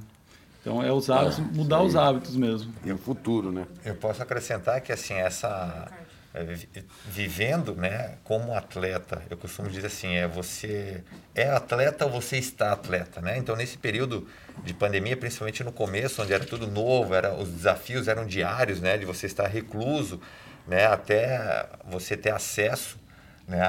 Então 0.60 0.80
é 0.82 0.92
os 0.92 1.10
hábitos 1.10 1.40
é, 1.40 1.42
mudar 1.42 1.82
os 1.82 1.96
hábitos 1.96 2.36
mesmo. 2.36 2.72
E 2.84 2.92
o 2.92 2.98
futuro 2.98 3.50
né? 3.50 3.66
Eu 3.84 3.96
posso 3.96 4.22
acrescentar 4.22 4.80
que 4.80 4.92
assim 4.92 5.14
essa 5.14 5.90
é, 6.32 6.56
vivendo 7.06 7.74
né 7.74 8.14
como 8.22 8.54
atleta 8.54 9.22
eu 9.28 9.36
costumo 9.36 9.68
dizer 9.68 9.88
assim 9.88 10.14
é 10.14 10.28
você 10.28 11.02
é 11.34 11.50
atleta 11.50 12.04
ou 12.04 12.12
você 12.12 12.36
está 12.36 12.70
atleta 12.70 13.20
né? 13.20 13.38
Então 13.38 13.56
nesse 13.56 13.76
período 13.76 14.28
de 14.62 14.72
pandemia 14.72 15.16
principalmente 15.16 15.64
no 15.64 15.72
começo 15.72 16.22
onde 16.22 16.32
era 16.32 16.44
tudo 16.44 16.68
novo 16.68 17.12
era 17.12 17.34
os 17.34 17.48
desafios 17.48 18.06
eram 18.06 18.24
diários 18.24 18.80
né 18.80 18.96
de 18.96 19.04
você 19.04 19.26
estar 19.26 19.48
recluso 19.48 20.20
né 20.64 20.86
até 20.86 21.68
você 21.90 22.16
ter 22.16 22.30
acesso 22.30 22.97
né, 23.48 23.60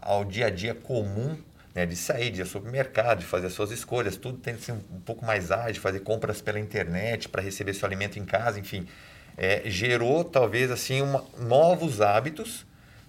ao 0.00 0.24
dia 0.24 0.46
a 0.46 0.50
dia 0.50 0.74
comum 0.74 1.36
né, 1.74 1.84
de 1.84 1.94
sair, 1.94 2.30
de 2.30 2.38
ir 2.38 2.42
ao 2.42 2.48
supermercado, 2.48 3.18
de 3.18 3.26
fazer 3.26 3.48
as 3.48 3.52
suas 3.52 3.70
escolhas, 3.70 4.16
tudo 4.16 4.38
tem 4.38 4.56
que 4.56 4.64
ser 4.64 4.72
um 4.72 5.00
pouco 5.04 5.26
mais 5.26 5.50
ágil, 5.50 5.82
fazer 5.82 6.00
compras 6.00 6.40
pela 6.40 6.58
internet 6.58 7.28
para 7.28 7.42
receber 7.42 7.74
seu 7.74 7.86
alimento 7.86 8.18
em 8.18 8.24
casa, 8.24 8.58
enfim, 8.58 8.88
é, 9.36 9.62
gerou 9.66 10.24
talvez 10.24 10.70
assim 10.70 11.02
uma, 11.02 11.22
novos 11.38 12.00
hábitos 12.00 12.64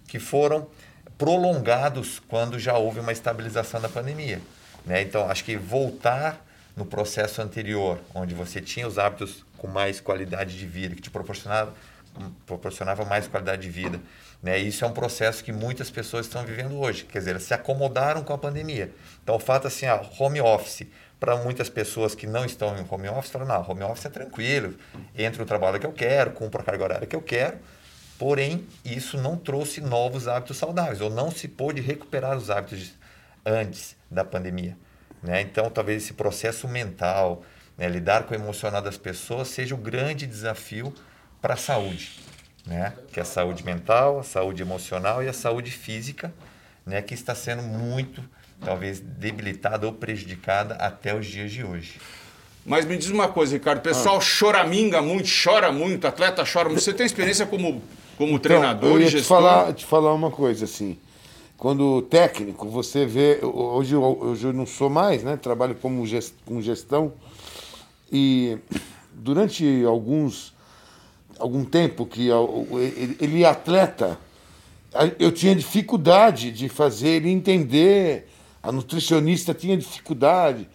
que 0.06 0.20
foram 0.20 0.68
prolongados 1.18 2.20
quando 2.28 2.60
já 2.60 2.78
houve 2.78 3.00
uma 3.00 3.14
estabilização 3.14 3.80
da 3.80 3.88
pandemia. 3.88 4.42
Né? 4.86 5.02
Então, 5.02 5.30
acho 5.30 5.46
que 5.46 5.56
voltar 5.56 6.46
no 6.76 6.86
processo 6.86 7.42
anterior, 7.42 8.00
onde 8.14 8.36
você 8.36 8.62
tinha 8.62 8.88
os 8.88 9.00
hábitos 9.00 9.44
com 9.58 9.68
mais 9.68 10.00
qualidade 10.00 10.58
de 10.58 10.66
vida, 10.66 10.94
que 10.94 11.02
te 11.02 11.10
proporcionava, 11.10 11.74
proporcionava 12.46 13.06
mais 13.06 13.28
qualidade 13.28 13.62
de 13.62 13.70
vida, 13.70 14.00
né? 14.42 14.58
Isso 14.58 14.86
é 14.86 14.88
um 14.88 14.94
processo 14.94 15.44
que 15.44 15.52
muitas 15.52 15.90
pessoas 15.90 16.26
estão 16.26 16.44
vivendo 16.44 16.80
hoje. 16.80 17.06
Quer 17.06 17.20
dizer, 17.20 17.32
elas 17.32 17.44
se 17.44 17.54
acomodaram 17.54 18.24
com 18.24 18.34
a 18.34 18.38
pandemia. 18.38 18.94
Então, 19.24 19.36
o 19.36 19.40
fato 19.40 19.68
assim, 19.68 19.86
a 19.86 20.02
home 20.20 20.42
office, 20.42 20.88
para 21.20 21.36
muitas 21.36 21.70
pessoas 21.70 22.14
que 22.14 22.28
não 22.28 22.46
estão 22.46 22.78
em 22.78 22.86
home 22.88 23.10
office, 23.10 23.32
falam, 23.32 23.48
não, 23.48 23.70
home 23.70 23.84
office 23.84 24.06
é 24.06 24.10
tranquilo, 24.10 24.76
entro 25.16 25.42
no 25.42 25.46
trabalho 25.46 25.80
que 25.80 25.86
eu 25.86 25.92
quero, 25.92 26.32
cumpro 26.32 26.62
a 26.62 26.64
carga 26.64 26.84
horária 26.84 27.08
que 27.08 27.16
eu 27.16 27.22
quero. 27.22 27.58
Porém, 28.20 28.66
isso 28.84 29.18
não 29.18 29.38
trouxe 29.38 29.80
novos 29.80 30.28
hábitos 30.28 30.58
saudáveis, 30.58 31.02
ou 31.02 31.10
não 31.10 31.30
se 31.30 31.48
pôde 31.48 31.82
recuperar 31.82 32.36
os 32.36 32.50
hábitos 32.50 32.94
antes 33.46 33.96
da 34.10 34.26
pandemia. 34.26 34.76
Né? 35.22 35.42
Então, 35.42 35.70
talvez 35.70 36.04
esse 36.04 36.14
processo 36.14 36.68
mental, 36.68 37.44
né, 37.78 37.88
lidar 37.88 38.24
com 38.24 38.34
o 38.34 38.38
emocional 38.38 38.82
das 38.82 38.98
pessoas, 38.98 39.48
seja 39.50 39.76
o 39.76 39.78
grande 39.78 40.26
desafio 40.26 40.94
para 41.42 41.54
a 41.54 41.58
saúde 41.58 42.28
né? 42.68 42.94
que 43.12 43.20
é 43.20 43.24
a 43.24 43.26
saúde 43.26 43.64
mental, 43.64 44.20
a 44.20 44.24
saúde 44.24 44.62
emocional 44.62 45.24
e 45.24 45.28
a 45.28 45.34
saúde 45.34 45.72
física, 45.72 46.34
né? 46.86 47.02
que 47.02 47.14
está 47.14 47.34
sendo 47.34 47.64
muito, 47.64 48.22
talvez, 48.64 49.00
debilitada 49.00 49.88
ou 49.88 49.94
prejudicada 49.94 50.76
até 50.76 51.16
os 51.16 51.26
dias 51.26 51.52
de 51.52 51.64
hoje. 51.64 52.00
Mas 52.66 52.84
me 52.84 52.98
diz 52.98 53.10
uma 53.10 53.30
coisa, 53.30 53.54
Ricardo, 53.54 53.80
o 53.80 53.82
pessoal 53.82 54.18
ah. 54.18 54.22
choraminga 54.22 55.02
muito, 55.02 55.30
chora 55.44 55.72
muito, 55.72 56.06
atleta 56.06 56.44
chora 56.44 56.68
muito. 56.68 56.82
Você 56.82 56.94
tem 56.94 57.06
experiência 57.06 57.46
como, 57.46 57.82
como 58.18 58.32
então, 58.32 58.40
treinador 58.40 58.92
eu 58.92 59.00
ia 59.00 59.08
e 59.08 59.10
gestor? 59.10 59.22
Te 59.22 59.44
falar, 59.44 59.74
te 59.74 59.86
falar 59.86 60.14
uma 60.14 60.30
coisa, 60.30 60.66
assim, 60.66 61.00
quando 61.58 62.02
técnico, 62.04 62.68
você 62.68 63.06
vê, 63.06 63.40
hoje, 63.42 63.96
hoje 63.96 64.48
eu 64.48 64.52
não 64.52 64.66
sou 64.66 64.90
mais, 64.90 65.24
né? 65.24 65.38
Trabalho 65.38 65.76
como 65.76 66.06
gest, 66.06 66.34
com 66.46 66.62
gestão 66.62 67.14
e 68.12 68.58
durante 69.14 69.86
alguns 69.86 70.54
algum 71.40 71.64
tempo 71.66 72.06
que 72.06 72.30
ele 73.20 73.44
é 73.44 73.48
atleta, 73.48 74.18
eu 75.20 75.32
tinha 75.32 75.56
dificuldade 75.56 76.52
de 76.52 76.70
fazer 76.70 77.10
ele 77.10 77.30
entender, 77.30 78.28
a 78.64 78.72
nutricionista 78.72 79.54
tinha 79.54 79.78
dificuldade. 79.78 80.68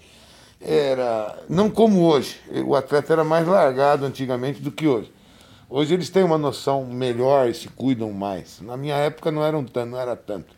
Era 0.61 1.37
não 1.49 1.69
como 1.69 2.03
hoje. 2.05 2.37
O 2.65 2.77
atleta 2.77 3.13
era 3.13 3.25
mais 3.25 3.47
largado 3.47 4.05
antigamente 4.07 4.61
do 4.61 4.71
que 4.71 4.87
hoje. 4.87 5.11
Hoje 5.69 5.93
eles 5.95 6.09
têm 6.09 6.23
uma 6.23 6.39
noção 6.39 6.85
melhor 6.85 7.49
e 7.49 7.55
se 7.55 7.67
cuidam 7.69 8.13
mais. 8.13 8.61
Na 8.61 8.77
minha 8.77 8.95
época 8.95 9.33
não, 9.33 9.43
eram 9.43 9.65
tanto, 9.65 9.91
não 9.91 9.99
era 9.99 10.15
tanto. 10.15 10.55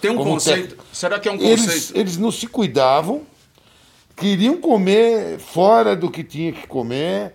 Tem 0.00 0.10
um 0.10 0.16
Como 0.16 0.30
conceito. 0.30 0.76
tec- 0.76 0.84
Será 0.92 1.18
que 1.20 1.28
é 1.28 1.32
um 1.32 1.34
Eles, 1.34 1.64
conceito? 1.66 1.98
eles 1.98 2.16
não 2.16 2.30
se 2.30 2.46
cuidavam, 2.46 3.22
queriam 4.16 4.56
comer 4.56 5.38
fora 5.38 5.94
do 5.94 6.10
que 6.10 6.24
tinha 6.24 6.52
que 6.52 6.66
comer, 6.66 7.34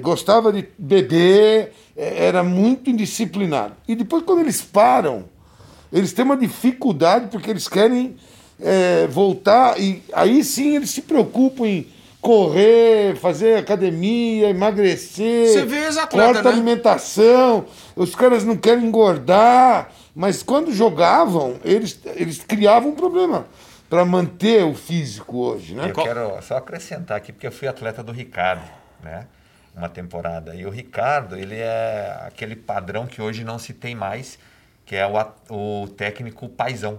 gostava 0.00 0.52
de 0.52 0.68
beber, 0.78 1.72
eh, 1.96 2.26
era 2.26 2.42
muito 2.42 2.90
indisciplinado. 2.90 3.74
E 3.86 3.94
depois, 3.94 4.22
quando 4.24 4.40
eles 4.40 4.60
param, 4.60 5.24
eles 5.92 6.12
têm 6.12 6.24
uma 6.24 6.36
dificuldade 6.36 7.28
porque 7.30 7.50
eles 7.50 7.68
querem 7.68 8.16
eh, 8.60 9.06
voltar 9.10 9.78
e 9.80 10.02
aí 10.12 10.42
sim 10.44 10.76
eles 10.76 10.90
se 10.90 11.02
preocupam 11.02 11.66
em 11.66 11.86
correr, 12.20 13.16
fazer 13.16 13.56
academia, 13.56 14.50
emagrecer, 14.50 15.48
Você 15.48 15.64
vê 15.64 15.84
ex-atleta, 15.84 16.32
corta 16.32 16.48
né? 16.48 16.54
alimentação, 16.54 17.64
os 17.94 18.14
caras 18.14 18.44
não 18.44 18.56
querem 18.56 18.84
engordar, 18.86 19.90
mas 20.14 20.42
quando 20.42 20.72
jogavam, 20.72 21.56
eles, 21.64 21.98
eles 22.16 22.42
criavam 22.42 22.90
um 22.90 22.94
problema 22.94 23.46
para 23.88 24.04
manter 24.04 24.64
o 24.64 24.74
físico 24.74 25.38
hoje, 25.38 25.74
né? 25.74 25.90
Eu 25.90 25.94
quero 25.94 26.42
só 26.42 26.56
acrescentar 26.56 27.16
aqui, 27.16 27.32
porque 27.32 27.46
eu 27.46 27.52
fui 27.52 27.68
atleta 27.68 28.02
do 28.02 28.12
Ricardo, 28.12 28.68
né? 29.02 29.26
Uma 29.78 29.88
temporada. 29.88 30.54
E 30.54 30.66
o 30.66 30.70
Ricardo, 30.70 31.36
ele 31.36 31.54
é 31.56 32.18
aquele 32.26 32.56
padrão 32.56 33.06
que 33.06 33.22
hoje 33.22 33.44
não 33.44 33.58
se 33.58 33.72
tem 33.72 33.94
mais, 33.94 34.38
que 34.84 34.96
é 34.96 35.06
o, 35.06 35.82
o 35.82 35.88
técnico 35.88 36.48
paizão, 36.48 36.98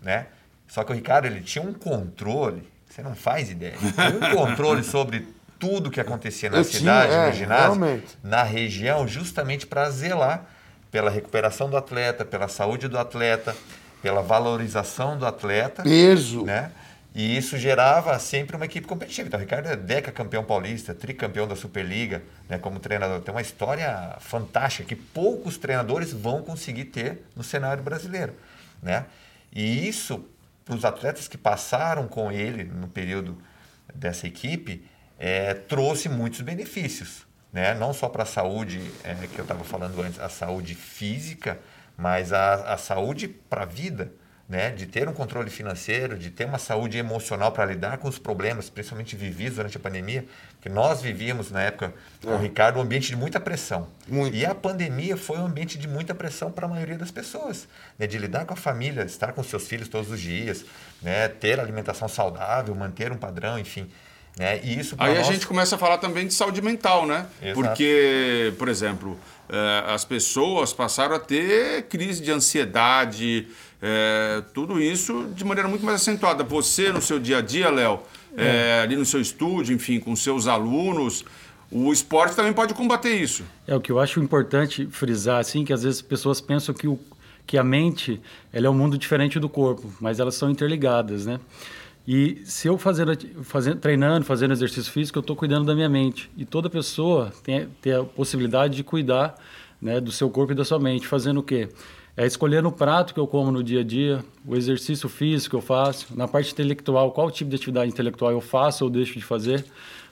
né? 0.00 0.26
Só 0.68 0.84
que 0.84 0.92
o 0.92 0.94
Ricardo, 0.94 1.26
ele 1.26 1.40
tinha 1.40 1.64
um 1.64 1.72
controle, 1.72 2.68
você 2.88 3.02
não 3.02 3.14
faz 3.14 3.50
ideia. 3.50 3.74
Tinha 3.78 4.08
um 4.32 4.36
controle 4.36 4.82
sobre 4.84 5.26
tudo 5.58 5.90
que 5.90 6.00
acontecia 6.00 6.50
na 6.50 6.58
Eu 6.58 6.64
tinha, 6.64 6.78
cidade, 6.80 7.12
é, 7.12 7.26
no 7.28 7.32
ginásio, 7.34 7.66
realmente. 7.80 8.18
na 8.22 8.42
região, 8.42 9.06
justamente 9.08 9.66
para 9.66 9.88
zelar 9.90 10.44
pela 10.90 11.10
recuperação 11.10 11.70
do 11.70 11.76
atleta, 11.76 12.24
pela 12.24 12.48
saúde 12.48 12.88
do 12.88 12.98
atleta, 12.98 13.56
pela 14.02 14.20
valorização 14.20 15.16
do 15.16 15.24
atleta 15.24 15.82
Peso. 15.82 16.44
né? 16.44 16.70
E 17.14 17.36
isso 17.36 17.58
gerava 17.58 18.18
sempre 18.18 18.56
uma 18.56 18.64
equipe 18.64 18.86
competitiva. 18.86 19.28
Então, 19.28 19.38
o 19.38 19.42
Ricardo 19.42 19.66
é 19.66 19.76
deca 19.76 20.10
campeão 20.10 20.42
paulista, 20.42 20.94
tricampeão 20.94 21.46
da 21.46 21.54
Superliga, 21.54 22.22
né, 22.48 22.58
como 22.58 22.80
treinador. 22.80 23.20
Tem 23.20 23.34
uma 23.34 23.42
história 23.42 24.16
fantástica 24.20 24.88
que 24.88 24.96
poucos 24.96 25.58
treinadores 25.58 26.12
vão 26.12 26.42
conseguir 26.42 26.86
ter 26.86 27.22
no 27.36 27.44
cenário 27.44 27.82
brasileiro, 27.82 28.34
né? 28.82 29.06
E 29.52 29.86
isso, 29.86 30.24
para 30.64 30.74
os 30.74 30.84
atletas 30.84 31.28
que 31.28 31.36
passaram 31.36 32.08
com 32.08 32.32
ele 32.32 32.64
no 32.64 32.88
período 32.88 33.36
dessa 33.94 34.26
equipe, 34.26 34.86
eh, 35.18 35.52
trouxe 35.52 36.08
muitos 36.08 36.40
benefícios, 36.40 37.26
né? 37.52 37.74
Não 37.74 37.92
só 37.92 38.08
para 38.08 38.22
a 38.22 38.26
saúde, 38.26 38.80
eh, 39.04 39.28
que 39.30 39.38
eu 39.38 39.42
estava 39.42 39.64
falando 39.64 40.00
antes, 40.00 40.18
a 40.18 40.30
saúde 40.30 40.74
física, 40.74 41.58
mas 41.94 42.32
a, 42.32 42.72
a 42.72 42.78
saúde 42.78 43.28
para 43.28 43.64
a 43.64 43.66
vida, 43.66 44.10
né? 44.48 44.70
De 44.70 44.86
ter 44.86 45.08
um 45.08 45.12
controle 45.12 45.50
financeiro, 45.50 46.18
de 46.18 46.30
ter 46.30 46.44
uma 46.44 46.58
saúde 46.58 46.98
emocional 46.98 47.52
para 47.52 47.64
lidar 47.64 47.98
com 47.98 48.08
os 48.08 48.18
problemas, 48.18 48.68
principalmente 48.68 49.16
vividos 49.16 49.56
durante 49.56 49.76
a 49.76 49.80
pandemia, 49.80 50.24
porque 50.54 50.68
nós 50.68 51.00
vivíamos 51.00 51.50
na 51.50 51.62
época 51.62 51.94
com 52.22 52.30
o 52.30 52.38
Ricardo 52.38 52.78
um 52.78 52.82
ambiente 52.82 53.08
de 53.08 53.16
muita 53.16 53.40
pressão. 53.40 53.88
Muito. 54.06 54.36
E 54.36 54.44
a 54.44 54.54
pandemia 54.54 55.16
foi 55.16 55.38
um 55.38 55.46
ambiente 55.46 55.78
de 55.78 55.88
muita 55.88 56.14
pressão 56.14 56.50
para 56.50 56.66
a 56.66 56.68
maioria 56.68 56.98
das 56.98 57.10
pessoas, 57.10 57.66
né? 57.98 58.06
De 58.06 58.18
lidar 58.18 58.44
com 58.44 58.54
a 58.54 58.56
família, 58.56 59.02
estar 59.04 59.32
com 59.32 59.42
seus 59.42 59.66
filhos 59.66 59.88
todos 59.88 60.10
os 60.10 60.20
dias, 60.20 60.64
né? 61.00 61.28
Ter 61.28 61.58
alimentação 61.58 62.08
saudável, 62.08 62.74
manter 62.74 63.10
um 63.10 63.16
padrão, 63.16 63.58
enfim. 63.58 63.90
Né? 64.38 64.60
E 64.64 64.78
isso 64.80 64.94
Aí 64.98 65.12
a 65.12 65.18
nós- 65.18 65.26
gente 65.26 65.46
começa 65.46 65.74
a 65.76 65.78
falar 65.78 65.98
também 65.98 66.26
de 66.26 66.32
saúde 66.34 66.62
mental, 66.62 67.06
né? 67.06 67.26
Exato. 67.42 67.54
Porque, 67.60 68.52
por 68.58 68.68
exemplo, 68.68 69.18
eh, 69.48 69.84
as 69.88 70.04
pessoas 70.04 70.72
passaram 70.72 71.14
a 71.14 71.18
ter 71.18 71.82
crise 71.84 72.22
de 72.22 72.30
ansiedade, 72.32 73.46
eh, 73.82 74.42
tudo 74.54 74.80
isso 74.80 75.28
de 75.34 75.44
maneira 75.44 75.68
muito 75.68 75.84
mais 75.84 76.00
acentuada. 76.00 76.42
Você, 76.44 76.90
no 76.90 77.02
seu 77.02 77.18
dia 77.18 77.38
a 77.38 77.40
dia, 77.42 77.68
Léo, 77.70 78.00
eh, 78.36 78.80
ali 78.82 78.96
no 78.96 79.04
seu 79.04 79.20
estúdio, 79.20 79.74
enfim, 79.74 80.00
com 80.00 80.16
seus 80.16 80.46
alunos, 80.46 81.24
o 81.70 81.92
esporte 81.92 82.34
também 82.34 82.52
pode 82.54 82.72
combater 82.72 83.14
isso. 83.14 83.44
É 83.66 83.74
o 83.76 83.80
que 83.80 83.92
eu 83.92 84.00
acho 84.00 84.18
importante 84.20 84.86
frisar, 84.90 85.40
assim, 85.40 85.62
que 85.64 85.72
às 85.74 85.82
vezes 85.82 85.98
as 85.98 86.02
pessoas 86.06 86.40
pensam 86.40 86.74
que, 86.74 86.88
o, 86.88 86.98
que 87.46 87.58
a 87.58 87.64
mente 87.64 88.18
ela 88.52 88.66
é 88.66 88.70
um 88.70 88.74
mundo 88.74 88.96
diferente 88.96 89.38
do 89.38 89.48
corpo, 89.48 89.92
mas 90.00 90.18
elas 90.20 90.34
são 90.36 90.48
interligadas, 90.50 91.26
né? 91.26 91.38
E 92.06 92.42
se 92.44 92.66
eu 92.66 92.76
fazendo, 92.76 93.16
fazendo, 93.42 93.78
treinando, 93.78 94.24
fazendo 94.24 94.52
exercício 94.52 94.90
físico, 94.90 95.18
eu 95.18 95.20
estou 95.20 95.36
cuidando 95.36 95.66
da 95.66 95.74
minha 95.74 95.88
mente. 95.88 96.30
E 96.36 96.44
toda 96.44 96.68
pessoa 96.68 97.32
tem, 97.44 97.68
tem 97.80 97.92
a 97.94 98.02
possibilidade 98.02 98.76
de 98.76 98.82
cuidar 98.82 99.36
né, 99.80 100.00
do 100.00 100.10
seu 100.10 100.28
corpo 100.28 100.52
e 100.52 100.54
da 100.56 100.64
sua 100.64 100.80
mente. 100.80 101.06
Fazendo 101.06 101.40
o 101.40 101.42
quê? 101.42 101.68
É 102.16 102.26
escolhendo 102.26 102.68
o 102.68 102.72
prato 102.72 103.14
que 103.14 103.20
eu 103.20 103.26
como 103.26 103.50
no 103.50 103.62
dia 103.62 103.80
a 103.80 103.84
dia, 103.84 104.22
o 104.44 104.54
exercício 104.54 105.08
físico 105.08 105.50
que 105.50 105.56
eu 105.56 105.62
faço, 105.62 106.14
na 106.16 106.28
parte 106.28 106.52
intelectual, 106.52 107.10
qual 107.12 107.30
tipo 107.30 107.48
de 107.48 107.56
atividade 107.56 107.90
intelectual 107.90 108.32
eu 108.32 108.40
faço 108.40 108.84
ou 108.84 108.90
deixo 108.90 109.18
de 109.18 109.24
fazer. 109.24 109.64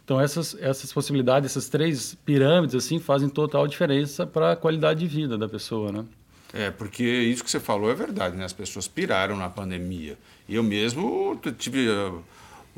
Então 0.02 0.18
essas 0.20 0.56
essas 0.60 0.92
possibilidades, 0.92 1.50
essas 1.50 1.68
três 1.68 2.14
pirâmides 2.24 2.74
assim 2.74 2.98
fazem 2.98 3.28
total 3.28 3.66
diferença 3.66 4.26
para 4.26 4.52
a 4.52 4.56
qualidade 4.56 5.00
de 5.00 5.06
vida 5.06 5.36
da 5.36 5.48
pessoa, 5.48 5.92
né? 5.92 6.04
É, 6.52 6.70
porque 6.70 7.04
isso 7.04 7.44
que 7.44 7.50
você 7.50 7.60
falou 7.60 7.90
é 7.90 7.94
verdade, 7.94 8.36
né? 8.36 8.44
As 8.44 8.52
pessoas 8.52 8.88
piraram 8.88 9.36
na 9.36 9.48
pandemia. 9.48 10.18
Eu 10.48 10.62
mesmo 10.62 11.40
tive 11.56 11.88
uh, 11.88 12.22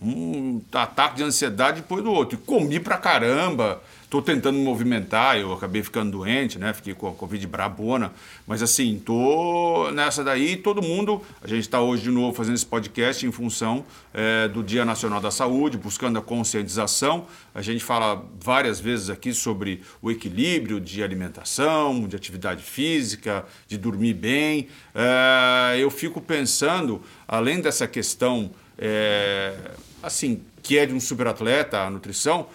um 0.00 0.60
ataque 0.72 1.16
de 1.16 1.22
ansiedade 1.22 1.80
depois 1.80 2.02
do 2.02 2.12
outro. 2.12 2.38
E 2.40 2.46
comi 2.46 2.78
pra 2.80 2.98
caramba. 2.98 3.82
Tô 4.12 4.20
tentando 4.20 4.58
me 4.58 4.64
movimentar, 4.64 5.38
eu 5.38 5.54
acabei 5.54 5.82
ficando 5.82 6.10
doente, 6.10 6.58
né? 6.58 6.74
Fiquei 6.74 6.92
com 6.92 7.08
a 7.08 7.12
Covid 7.12 7.46
brabona. 7.46 8.12
Mas 8.46 8.62
assim, 8.62 9.00
tô 9.02 9.90
nessa 9.90 10.22
daí, 10.22 10.54
todo 10.54 10.82
mundo. 10.82 11.22
A 11.40 11.48
gente 11.48 11.62
está 11.62 11.80
hoje 11.80 12.02
de 12.02 12.10
novo 12.10 12.36
fazendo 12.36 12.56
esse 12.56 12.66
podcast 12.66 13.26
em 13.26 13.32
função 13.32 13.86
eh, 14.12 14.48
do 14.48 14.62
Dia 14.62 14.84
Nacional 14.84 15.18
da 15.18 15.30
Saúde, 15.30 15.78
buscando 15.78 16.18
a 16.18 16.22
conscientização. 16.22 17.26
A 17.54 17.62
gente 17.62 17.82
fala 17.82 18.22
várias 18.38 18.78
vezes 18.78 19.08
aqui 19.08 19.32
sobre 19.32 19.80
o 20.02 20.10
equilíbrio 20.10 20.78
de 20.78 21.02
alimentação, 21.02 22.06
de 22.06 22.14
atividade 22.14 22.62
física, 22.62 23.46
de 23.66 23.78
dormir 23.78 24.12
bem. 24.12 24.68
Eh, 24.94 25.78
eu 25.78 25.90
fico 25.90 26.20
pensando, 26.20 27.00
além 27.26 27.62
dessa 27.62 27.88
questão, 27.88 28.50
eh, 28.78 29.54
assim, 30.02 30.42
que 30.62 30.78
é 30.78 30.86
de 30.86 30.94
um 30.94 31.00
superatleta, 31.00 31.80
a 31.80 31.90
nutrição, 31.90 32.46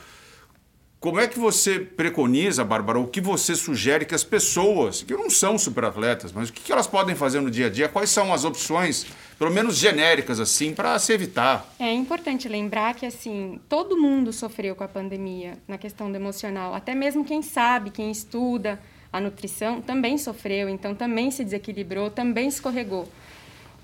como 1.00 1.20
é 1.20 1.28
que 1.28 1.38
você 1.38 1.80
preconiza, 1.80 2.64
Bárbara, 2.66 3.00
o 3.00 3.08
que 3.08 3.22
você 3.22 3.56
sugere 3.56 4.04
que 4.04 4.16
as 4.16 4.24
pessoas, 4.24 5.04
que 5.04 5.14
não 5.14 5.30
são 5.30 5.56
superatletas, 5.56 6.32
mas 6.32 6.50
o 6.50 6.54
que 6.54 6.72
elas 6.72 6.88
podem 6.88 7.14
fazer 7.16 7.40
no 7.40 7.52
dia 7.52 7.68
a 7.68 7.70
dia? 7.70 7.88
Quais 7.88 8.10
são 8.10 8.34
as 8.34 8.44
opções, 8.44 9.06
pelo 9.38 9.52
menos 9.52 9.78
genéricas, 9.78 10.40
assim, 10.40 10.74
para 10.74 10.98
se 10.98 11.14
evitar? 11.14 11.72
É 11.80 11.94
importante 11.94 12.50
lembrar 12.50 12.96
que 12.96 13.06
assim 13.06 13.60
todo 13.70 13.96
mundo 13.96 14.34
sofreu 14.34 14.76
com 14.76 14.84
a 14.84 14.88
pandemia 14.88 15.60
na 15.68 15.78
questão 15.78 16.10
do 16.10 16.16
emocional, 16.16 16.74
até 16.74 16.96
mesmo 16.96 17.24
quem 17.24 17.44
sabe, 17.44 17.92
quem 17.92 18.10
estuda 18.10 18.80
a 19.14 19.22
nutrição 19.22 19.80
também 19.80 20.18
sofreu, 20.18 20.68
então 20.68 20.96
também 20.96 21.30
se 21.30 21.44
desequilibrou, 21.44 22.10
também 22.10 22.48
escorregou. 22.48 23.08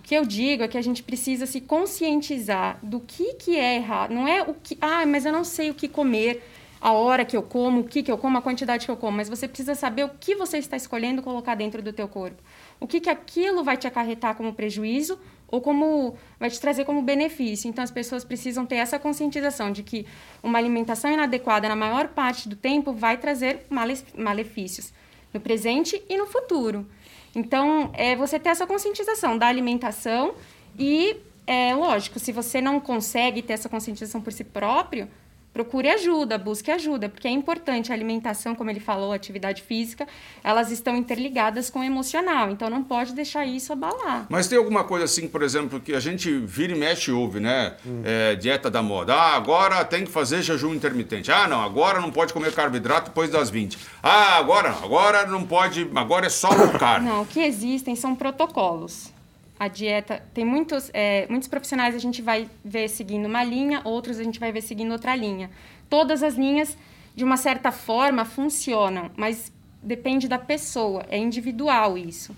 O 0.03 0.05
que 0.05 0.15
eu 0.15 0.25
digo 0.25 0.63
é 0.63 0.67
que 0.67 0.77
a 0.77 0.81
gente 0.81 1.01
precisa 1.01 1.45
se 1.45 1.61
conscientizar 1.61 2.77
do 2.83 2.99
que 2.99 3.35
que 3.35 3.55
é 3.55 3.77
errado, 3.77 4.13
não 4.13 4.27
é 4.27 4.41
o 4.43 4.53
que, 4.53 4.77
ah, 4.81 5.05
mas 5.05 5.25
eu 5.25 5.31
não 5.31 5.45
sei 5.45 5.69
o 5.69 5.73
que 5.73 5.87
comer, 5.87 6.43
a 6.81 6.91
hora 6.91 7.23
que 7.23 7.37
eu 7.37 7.41
como, 7.41 7.79
o 7.79 7.83
que 7.85 8.03
que 8.03 8.11
eu 8.11 8.17
como, 8.17 8.37
a 8.37 8.41
quantidade 8.41 8.85
que 8.85 8.91
eu 8.91 8.97
como, 8.97 9.15
mas 9.15 9.29
você 9.29 9.47
precisa 9.47 9.75
saber 9.75 10.03
o 10.03 10.09
que 10.09 10.35
você 10.35 10.57
está 10.57 10.75
escolhendo 10.75 11.21
colocar 11.21 11.55
dentro 11.55 11.81
do 11.81 11.93
teu 11.93 12.09
corpo. 12.09 12.43
O 12.81 12.85
que 12.85 12.99
que 12.99 13.09
aquilo 13.09 13.63
vai 13.63 13.77
te 13.77 13.87
acarretar 13.87 14.35
como 14.35 14.53
prejuízo 14.53 15.17
ou 15.47 15.61
como 15.61 16.17
vai 16.37 16.49
te 16.49 16.59
trazer 16.59 16.83
como 16.83 17.01
benefício. 17.01 17.69
Então 17.69 17.81
as 17.81 17.89
pessoas 17.89 18.25
precisam 18.25 18.65
ter 18.65 18.75
essa 18.75 18.99
conscientização 18.99 19.71
de 19.71 19.83
que 19.83 20.05
uma 20.43 20.57
alimentação 20.59 21.09
inadequada 21.09 21.69
na 21.69 21.77
maior 21.77 22.09
parte 22.09 22.49
do 22.49 22.57
tempo 22.57 22.91
vai 22.91 23.15
trazer 23.15 23.65
male- 23.69 24.03
malefícios 24.17 24.91
no 25.33 25.39
presente 25.39 26.03
e 26.09 26.17
no 26.17 26.27
futuro. 26.27 26.85
Então 27.35 27.89
é 27.93 28.15
você 28.15 28.39
ter 28.39 28.49
essa 28.49 28.67
conscientização 28.67 29.37
da 29.37 29.47
alimentação 29.47 30.35
e 30.77 31.17
é 31.45 31.73
lógico, 31.75 32.19
se 32.19 32.31
você 32.31 32.61
não 32.61 32.79
consegue 32.79 33.41
ter 33.41 33.53
essa 33.53 33.67
conscientização 33.67 34.21
por 34.21 34.31
si 34.31 34.43
próprio, 34.43 35.07
procure 35.53 35.87
ajuda, 35.89 36.37
busque 36.37 36.71
ajuda, 36.71 37.07
porque 37.07 37.27
é 37.27 37.31
importante 37.31 37.91
a 37.91 37.95
alimentação, 37.95 38.55
como 38.55 38.71
ele 38.71 38.79
falou, 38.79 39.11
a 39.11 39.15
atividade 39.15 39.61
física, 39.61 40.07
elas 40.43 40.71
estão 40.71 40.97
interligadas 40.97 41.69
com 41.69 41.79
o 41.79 41.83
emocional, 41.83 42.49
então 42.49 42.69
não 42.69 42.83
pode 42.83 43.13
deixar 43.13 43.45
isso 43.45 43.71
abalar. 43.71 44.25
Mas 44.29 44.47
tem 44.47 44.57
alguma 44.57 44.83
coisa 44.83 45.05
assim, 45.05 45.27
por 45.27 45.43
exemplo, 45.43 45.79
que 45.79 45.93
a 45.93 45.99
gente 45.99 46.35
vira 46.39 46.73
e 46.73 46.75
mexe 46.77 47.11
e 47.11 47.13
ouve, 47.13 47.39
né? 47.39 47.75
É, 48.03 48.35
dieta 48.35 48.71
da 48.71 48.81
moda. 48.81 49.13
Ah, 49.13 49.35
agora 49.35 49.85
tem 49.85 50.03
que 50.05 50.11
fazer 50.11 50.41
jejum 50.41 50.73
intermitente. 50.73 51.31
Ah, 51.31 51.47
não, 51.47 51.61
agora 51.61 52.01
não 52.01 52.11
pode 52.11 52.33
comer 52.33 52.51
carboidrato 52.51 53.09
depois 53.09 53.29
das 53.29 53.51
20. 53.51 53.77
Ah, 54.01 54.37
agora 54.37 54.71
não, 54.71 54.83
agora 54.83 55.27
não 55.27 55.43
pode, 55.43 55.87
agora 55.93 56.25
é 56.25 56.29
só 56.29 56.49
low 56.49 56.69
carb. 56.79 57.03
Não, 57.03 57.21
o 57.21 57.25
que 57.27 57.39
existem 57.39 57.95
são 57.95 58.15
protocolos. 58.15 59.12
A 59.59 59.67
dieta, 59.67 60.23
tem 60.33 60.43
muitos, 60.43 60.89
é, 60.93 61.27
muitos 61.29 61.47
profissionais 61.47 61.95
a 61.95 61.99
gente 61.99 62.21
vai 62.21 62.49
ver 62.65 62.89
seguindo 62.89 63.25
uma 63.25 63.43
linha, 63.43 63.81
outros 63.83 64.19
a 64.19 64.23
gente 64.23 64.39
vai 64.39 64.51
ver 64.51 64.61
seguindo 64.61 64.91
outra 64.91 65.15
linha. 65.15 65.49
Todas 65.89 66.23
as 66.23 66.35
linhas, 66.35 66.77
de 67.15 67.23
uma 67.23 67.37
certa 67.37 67.71
forma, 67.71 68.25
funcionam, 68.25 69.11
mas 69.15 69.51
depende 69.81 70.27
da 70.27 70.39
pessoa, 70.39 71.05
é 71.09 71.17
individual 71.17 71.97
isso. 71.97 72.35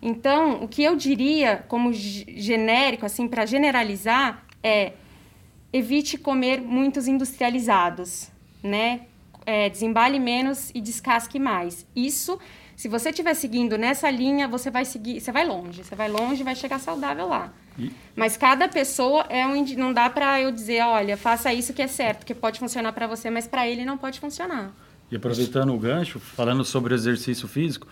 Então, 0.00 0.62
o 0.62 0.68
que 0.68 0.82
eu 0.82 0.94
diria 0.94 1.64
como 1.68 1.92
genérico, 1.92 3.04
assim, 3.04 3.26
para 3.26 3.44
generalizar, 3.46 4.44
é 4.62 4.92
evite 5.72 6.16
comer 6.16 6.60
muitos 6.60 7.06
industrializados, 7.08 8.30
né? 8.62 9.02
É, 9.44 9.68
desembale 9.68 10.18
menos 10.18 10.70
e 10.74 10.80
descasque 10.80 11.38
mais. 11.38 11.86
Isso, 11.96 12.38
se 12.78 12.86
você 12.86 13.10
estiver 13.10 13.34
seguindo 13.34 13.76
nessa 13.76 14.08
linha, 14.08 14.46
você 14.46 14.70
vai 14.70 14.84
seguir, 14.84 15.20
você 15.20 15.32
vai 15.32 15.44
longe, 15.44 15.82
você 15.82 15.96
vai 15.96 16.08
longe 16.08 16.44
vai 16.44 16.54
chegar 16.54 16.78
saudável 16.78 17.26
lá. 17.26 17.52
E... 17.76 17.90
Mas 18.14 18.36
cada 18.36 18.68
pessoa 18.68 19.26
é 19.28 19.44
um, 19.44 19.64
não 19.76 19.92
dá 19.92 20.08
para 20.08 20.40
eu 20.40 20.52
dizer, 20.52 20.82
olha, 20.82 21.16
faça 21.16 21.52
isso 21.52 21.72
que 21.72 21.82
é 21.82 21.88
certo, 21.88 22.24
que 22.24 22.32
pode 22.32 22.60
funcionar 22.60 22.92
para 22.92 23.08
você, 23.08 23.30
mas 23.30 23.48
para 23.48 23.66
ele 23.66 23.84
não 23.84 23.98
pode 23.98 24.20
funcionar. 24.20 24.72
E 25.10 25.16
aproveitando 25.16 25.74
o 25.74 25.78
gancho, 25.78 26.20
falando 26.20 26.64
sobre 26.64 26.94
exercício 26.94 27.48
físico, 27.48 27.88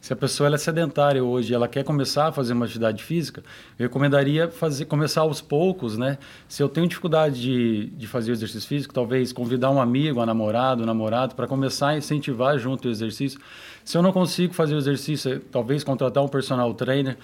se 0.00 0.12
a 0.12 0.16
pessoa 0.16 0.54
é 0.54 0.56
sedentária 0.56 1.22
hoje, 1.24 1.52
ela 1.52 1.66
quer 1.66 1.82
começar 1.82 2.28
a 2.28 2.32
fazer 2.32 2.52
uma 2.52 2.64
atividade 2.64 3.02
física, 3.02 3.42
eu 3.78 3.84
recomendaria 3.86 4.48
fazer, 4.48 4.84
começar 4.84 5.22
aos 5.22 5.40
poucos, 5.40 5.98
né? 5.98 6.18
Se 6.46 6.62
eu 6.62 6.68
tenho 6.68 6.86
dificuldade 6.86 7.40
de, 7.40 7.86
de 7.86 8.06
fazer 8.06 8.30
o 8.30 8.34
exercício 8.34 8.68
físico, 8.68 8.94
talvez 8.94 9.32
convidar 9.32 9.70
um 9.70 9.80
amigo, 9.80 10.22
um 10.22 10.26
namorado, 10.26 10.84
um 10.84 10.86
namorado, 10.86 11.34
para 11.34 11.48
começar 11.48 11.88
a 11.88 11.96
incentivar 11.96 12.58
junto 12.58 12.86
o 12.86 12.90
exercício. 12.90 13.40
Se 13.88 13.96
eu 13.96 14.02
não 14.02 14.12
consigo 14.12 14.52
fazer 14.52 14.74
o 14.74 14.76
exercício, 14.76 15.40
talvez 15.50 15.82
contratar 15.82 16.22
um 16.22 16.28
personal 16.28 16.74
trainer, 16.74 17.16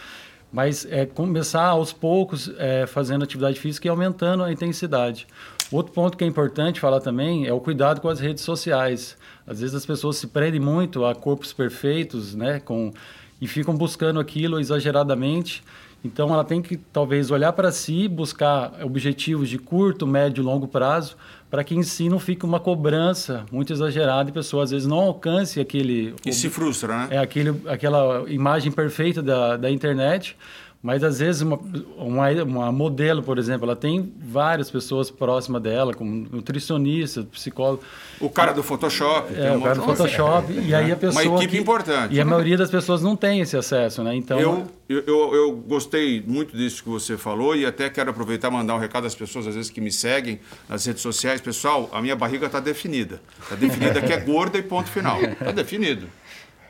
mas 0.50 0.86
é 0.90 1.04
começar 1.04 1.66
aos 1.66 1.92
poucos 1.92 2.50
é, 2.56 2.86
fazendo 2.86 3.22
atividade 3.22 3.60
física 3.60 3.86
e 3.86 3.90
aumentando 3.90 4.42
a 4.42 4.50
intensidade. 4.50 5.26
Outro 5.70 5.92
ponto 5.92 6.16
que 6.16 6.24
é 6.24 6.26
importante 6.26 6.80
falar 6.80 7.00
também 7.00 7.46
é 7.46 7.52
o 7.52 7.60
cuidado 7.60 8.00
com 8.00 8.08
as 8.08 8.18
redes 8.18 8.42
sociais. 8.44 9.14
Às 9.46 9.60
vezes 9.60 9.74
as 9.74 9.84
pessoas 9.84 10.16
se 10.16 10.26
prendem 10.28 10.58
muito 10.58 11.04
a 11.04 11.14
corpos 11.14 11.52
perfeitos, 11.52 12.34
né, 12.34 12.60
com 12.60 12.94
e 13.40 13.46
ficam 13.46 13.74
buscando 13.74 14.20
aquilo 14.20 14.58
exageradamente. 14.60 15.62
Então 16.04 16.32
ela 16.32 16.44
tem 16.44 16.60
que 16.60 16.76
talvez 16.76 17.30
olhar 17.30 17.52
para 17.54 17.72
si, 17.72 18.06
buscar 18.06 18.74
objetivos 18.82 19.48
de 19.48 19.58
curto, 19.58 20.06
médio 20.06 20.42
e 20.42 20.44
longo 20.44 20.68
prazo, 20.68 21.16
para 21.50 21.64
que 21.64 21.74
em 21.74 21.82
si 21.82 22.08
não 22.10 22.18
fique 22.18 22.44
uma 22.44 22.60
cobrança 22.60 23.46
muito 23.50 23.72
exagerada 23.72 24.28
e 24.28 24.30
a 24.30 24.34
pessoa 24.34 24.64
às 24.64 24.70
vezes 24.70 24.86
não 24.86 24.98
alcance 24.98 25.60
aquele 25.60 26.14
e 26.26 26.32
se 26.32 26.50
frustra, 26.50 26.98
né? 26.98 27.08
É 27.12 27.18
aquele, 27.18 27.54
aquela 27.66 28.24
imagem 28.28 28.70
perfeita 28.70 29.22
da, 29.22 29.56
da 29.56 29.70
internet 29.70 30.36
mas 30.84 31.02
às 31.02 31.18
vezes 31.18 31.40
uma, 31.40 31.58
uma, 31.96 32.30
uma, 32.42 32.70
modelo, 32.70 33.22
por 33.22 33.38
exemplo, 33.38 33.64
ela 33.64 33.74
tem 33.74 34.12
várias 34.22 34.70
pessoas 34.70 35.10
próximas 35.10 35.62
dela, 35.62 35.94
como 35.94 36.28
nutricionista, 36.30 37.22
psicólogo. 37.22 37.82
O 38.20 38.28
cara 38.28 38.52
do 38.52 38.62
Photoshop. 38.62 39.34
É, 39.34 39.50
um 39.50 39.60
o 39.60 39.62
cara 39.62 39.76
do 39.76 39.82
Photoshop. 39.82 40.52
E 40.52 40.74
aí 40.74 40.92
a 40.92 40.96
pessoa. 40.96 41.24
Uma 41.24 41.36
equipe 41.38 41.56
que, 41.56 41.62
importante. 41.62 42.14
E 42.14 42.20
a 42.20 42.24
maioria 42.26 42.58
das 42.58 42.70
pessoas 42.70 43.00
não 43.00 43.16
tem 43.16 43.40
esse 43.40 43.56
acesso, 43.56 44.04
né? 44.04 44.14
Então. 44.14 44.38
Eu, 44.86 45.02
eu, 45.06 45.34
eu 45.34 45.52
gostei 45.52 46.22
muito 46.26 46.54
disso 46.54 46.82
que 46.82 46.90
você 46.90 47.16
falou 47.16 47.56
e 47.56 47.64
até 47.64 47.88
quero 47.88 48.10
aproveitar 48.10 48.48
e 48.48 48.52
mandar 48.52 48.74
um 48.74 48.78
recado 48.78 49.06
às 49.06 49.14
pessoas, 49.14 49.46
às 49.46 49.54
vezes, 49.54 49.70
que 49.70 49.80
me 49.80 49.90
seguem 49.90 50.38
nas 50.68 50.84
redes 50.84 51.00
sociais. 51.00 51.40
Pessoal, 51.40 51.88
a 51.94 52.02
minha 52.02 52.14
barriga 52.14 52.44
está 52.44 52.60
definida. 52.60 53.22
Está 53.42 53.54
definida 53.54 54.02
que 54.02 54.12
é 54.12 54.20
gorda 54.20 54.58
e 54.58 54.62
ponto 54.62 54.90
final. 54.90 55.18
Está 55.22 55.50
definido. 55.50 56.06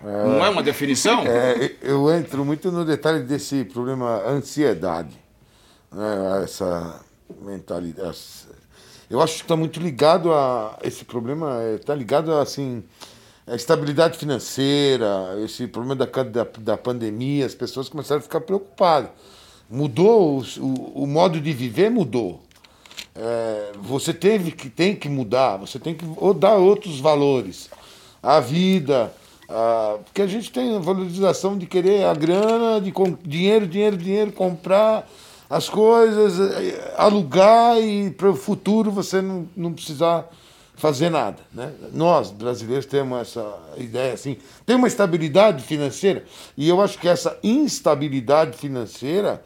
Não 0.05 0.45
é 0.45 0.49
uma 0.51 0.63
definição? 0.63 1.25
É, 1.27 1.73
eu 1.83 2.13
entro 2.13 2.45
muito 2.45 2.71
no 2.71 2.85
detalhe 2.85 3.23
desse 3.23 3.65
problema 3.65 4.23
ansiedade. 4.27 5.17
Né? 5.91 6.43
Essa 6.45 7.01
mentalidade. 7.41 8.19
Eu 9.09 9.21
acho 9.21 9.37
que 9.37 9.43
está 9.43 9.57
muito 9.57 9.81
ligado 9.81 10.33
a. 10.33 10.79
Esse 10.83 11.05
problema 11.05 11.59
está 11.75 11.95
ligado 11.95 12.33
a, 12.35 12.43
assim, 12.43 12.83
a 13.47 13.55
estabilidade 13.55 14.19
financeira, 14.19 15.37
esse 15.45 15.67
problema 15.67 15.95
da, 15.95 16.07
da, 16.07 16.47
da 16.59 16.77
pandemia, 16.77 17.47
as 17.47 17.55
pessoas 17.55 17.89
começaram 17.89 18.21
a 18.21 18.23
ficar 18.23 18.41
preocupadas. 18.41 19.11
Mudou, 19.71 20.41
o, 20.41 20.63
o, 20.63 21.03
o 21.05 21.07
modo 21.07 21.41
de 21.41 21.53
viver 21.53 21.91
mudou. 21.91 22.43
É, 23.15 23.73
você 23.81 24.13
teve 24.13 24.51
que, 24.51 24.69
tem 24.69 24.97
que 24.97 25.09
mudar, 25.09 25.57
você 25.57 25.79
tem 25.79 25.95
que 25.95 26.05
dar 26.39 26.57
outros 26.57 27.01
valores. 27.01 27.71
A 28.23 28.41
vida, 28.41 29.13
ah, 29.49 29.99
porque 30.05 30.23
a 30.23 30.27
gente 30.27 30.51
tem 30.51 30.77
a 30.77 30.79
valorização 30.79 31.57
de 31.57 31.67
querer 31.67 32.05
a 32.05 32.15
grana, 32.15 32.81
de 32.81 32.93
dinheiro, 33.23 33.67
dinheiro, 33.67 33.97
dinheiro, 33.97 34.33
comprar 34.33 35.09
as 35.49 35.69
coisas, 35.69 36.41
eh, 36.41 36.95
alugar 36.97 37.79
e 37.79 38.11
para 38.11 38.31
o 38.31 38.35
futuro 38.35 38.91
você 38.91 39.21
não, 39.21 39.47
não 39.57 39.73
precisar 39.73 40.29
fazer 40.75 41.11
nada. 41.11 41.39
Né? 41.53 41.73
Nós, 41.93 42.31
brasileiros, 42.31 42.87
temos 42.87 43.21
essa 43.21 43.57
ideia 43.77 44.15
assim. 44.15 44.37
Tem 44.67 44.75
uma 44.77 44.89
estabilidade 44.89 45.63
financeira 45.63 46.25
e 46.57 46.69
eu 46.69 46.81
acho 46.81 46.99
que 46.99 47.09
essa 47.09 47.39
instabilidade 47.43 48.57
financeira 48.57 49.43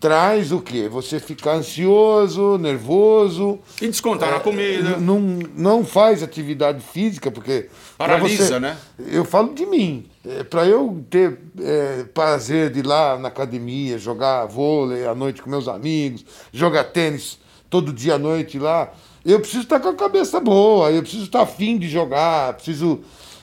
traz 0.00 0.50
o 0.50 0.60
quê? 0.60 0.88
Você 0.88 1.20
ficar 1.20 1.52
ansioso, 1.52 2.56
nervoso. 2.56 3.60
E 3.82 3.86
descontar 3.86 4.30
é, 4.30 4.32
na 4.32 4.40
comida. 4.40 4.96
Não, 4.96 5.20
não 5.54 5.84
faz 5.84 6.22
atividade 6.22 6.80
física, 6.80 7.30
porque. 7.30 7.68
Paralisa, 7.98 8.46
você, 8.46 8.58
né? 8.58 8.76
Eu 8.98 9.26
falo 9.26 9.52
de 9.52 9.66
mim. 9.66 10.06
É, 10.26 10.42
para 10.42 10.66
eu 10.66 11.04
ter 11.10 11.38
é, 11.60 12.04
prazer 12.14 12.70
de 12.70 12.78
ir 12.78 12.86
lá 12.86 13.18
na 13.18 13.28
academia, 13.28 13.98
jogar 13.98 14.46
vôlei 14.46 15.06
à 15.06 15.14
noite 15.14 15.42
com 15.42 15.50
meus 15.50 15.68
amigos, 15.68 16.24
jogar 16.50 16.84
tênis 16.84 17.38
todo 17.68 17.92
dia 17.92 18.14
à 18.14 18.18
noite 18.18 18.58
lá, 18.58 18.92
eu 19.24 19.38
preciso 19.38 19.62
estar 19.62 19.80
com 19.80 19.88
a 19.88 19.94
cabeça 19.94 20.40
boa, 20.40 20.90
eu 20.90 21.02
preciso 21.02 21.24
estar 21.24 21.42
afim 21.42 21.78
de 21.78 21.88
jogar, 21.88 22.54
preciso 22.54 23.00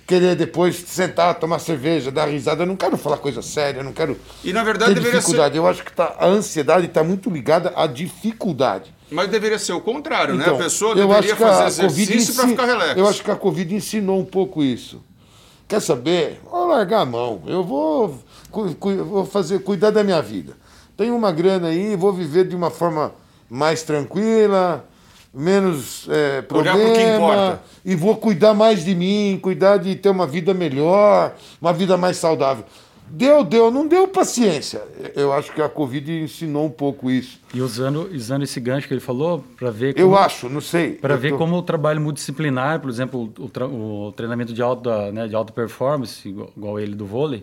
querer 0.07 0.37
depois 0.37 0.77
sentar, 0.87 1.35
tomar 1.35 1.59
cerveja, 1.59 2.09
dar 2.09 2.27
risada. 2.27 2.63
Eu 2.63 2.67
não 2.67 2.77
quero 2.77 2.97
falar 2.97 3.17
coisa 3.17 3.41
séria, 3.41 3.81
eu 3.81 3.83
não 3.83 3.91
quero. 3.91 4.17
E 4.41 4.53
na 4.53 4.63
verdade 4.63 4.93
deveria 4.93 5.19
dificuldade. 5.19 5.53
ser. 5.53 5.59
Eu 5.59 5.67
acho 5.67 5.83
que 5.83 5.91
tá, 5.91 6.15
a 6.17 6.25
ansiedade 6.25 6.85
está 6.85 7.03
muito 7.03 7.29
ligada 7.29 7.73
à 7.75 7.85
dificuldade. 7.85 8.95
Mas 9.11 9.29
deveria 9.29 9.59
ser 9.59 9.73
o 9.73 9.81
contrário, 9.81 10.35
então, 10.35 10.53
né? 10.53 10.59
A 10.59 10.63
pessoa 10.63 10.95
deveria 10.95 11.35
fazer 11.35 11.85
exercício 11.85 12.33
para 12.35 12.47
ficar 12.47 12.65
relax. 12.65 12.97
Eu 12.97 13.07
acho 13.07 13.21
que 13.21 13.29
a 13.29 13.35
Covid 13.35 13.75
ensinou 13.75 14.19
um 14.19 14.25
pouco 14.25 14.63
isso. 14.63 15.03
Quer 15.67 15.81
saber? 15.81 16.39
Vou 16.49 16.67
largar 16.67 17.01
a 17.01 17.05
mão. 17.05 17.41
Eu 17.45 17.61
vou, 17.63 18.17
vou 19.05 19.25
fazer, 19.25 19.59
cuidar 19.59 19.91
da 19.91 20.03
minha 20.03 20.21
vida. 20.21 20.53
Tenho 20.95 21.15
uma 21.15 21.31
grana 21.31 21.67
aí, 21.67 21.95
vou 21.97 22.13
viver 22.13 22.47
de 22.47 22.55
uma 22.55 22.71
forma 22.71 23.13
mais 23.49 23.83
tranquila 23.83 24.85
menos 25.33 26.07
é, 26.09 26.41
problema 26.41 27.59
e 27.85 27.95
vou 27.95 28.15
cuidar 28.15 28.53
mais 28.53 28.83
de 28.83 28.95
mim, 28.95 29.39
cuidar 29.41 29.77
de 29.77 29.95
ter 29.95 30.09
uma 30.09 30.27
vida 30.27 30.53
melhor, 30.53 31.35
uma 31.61 31.73
vida 31.73 31.95
mais 31.97 32.17
saudável. 32.17 32.65
Deu, 33.09 33.41
deu, 33.43 33.71
não 33.71 33.87
deu 33.87 34.05
paciência. 34.07 34.81
Eu 35.15 35.31
acho 35.31 35.53
que 35.53 35.61
a 35.61 35.69
Covid 35.69 36.23
ensinou 36.23 36.65
um 36.65 36.69
pouco 36.69 37.09
isso. 37.09 37.39
E 37.53 37.61
usando, 37.61 38.09
usando 38.13 38.43
esse 38.43 38.59
gancho 38.59 38.85
que 38.85 38.93
ele 38.93 38.99
falou, 38.99 39.45
para 39.55 39.71
ver. 39.71 39.93
Como, 39.93 40.05
eu 40.05 40.17
acho, 40.17 40.49
não 40.49 40.59
sei. 40.59 40.91
Para 40.91 41.15
ver 41.15 41.29
tô... 41.29 41.37
como 41.37 41.55
o 41.55 41.61
trabalho 41.61 42.01
multidisciplinar, 42.01 42.81
por 42.81 42.89
exemplo, 42.89 43.33
o, 43.39 44.07
o 44.07 44.11
treinamento 44.11 44.53
de 44.53 44.61
alta, 44.61 45.09
né, 45.13 45.25
de 45.25 45.35
alta 45.35 45.53
performance, 45.53 46.27
igual, 46.27 46.51
igual 46.57 46.79
ele 46.79 46.95
do 46.95 47.05
vôlei, 47.05 47.41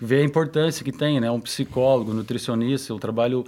ver 0.00 0.22
a 0.22 0.24
importância 0.24 0.82
que 0.82 0.92
tem, 0.92 1.20
né? 1.20 1.30
Um 1.30 1.40
psicólogo, 1.40 2.14
nutricionista, 2.14 2.94
o 2.94 2.98
trabalho 2.98 3.44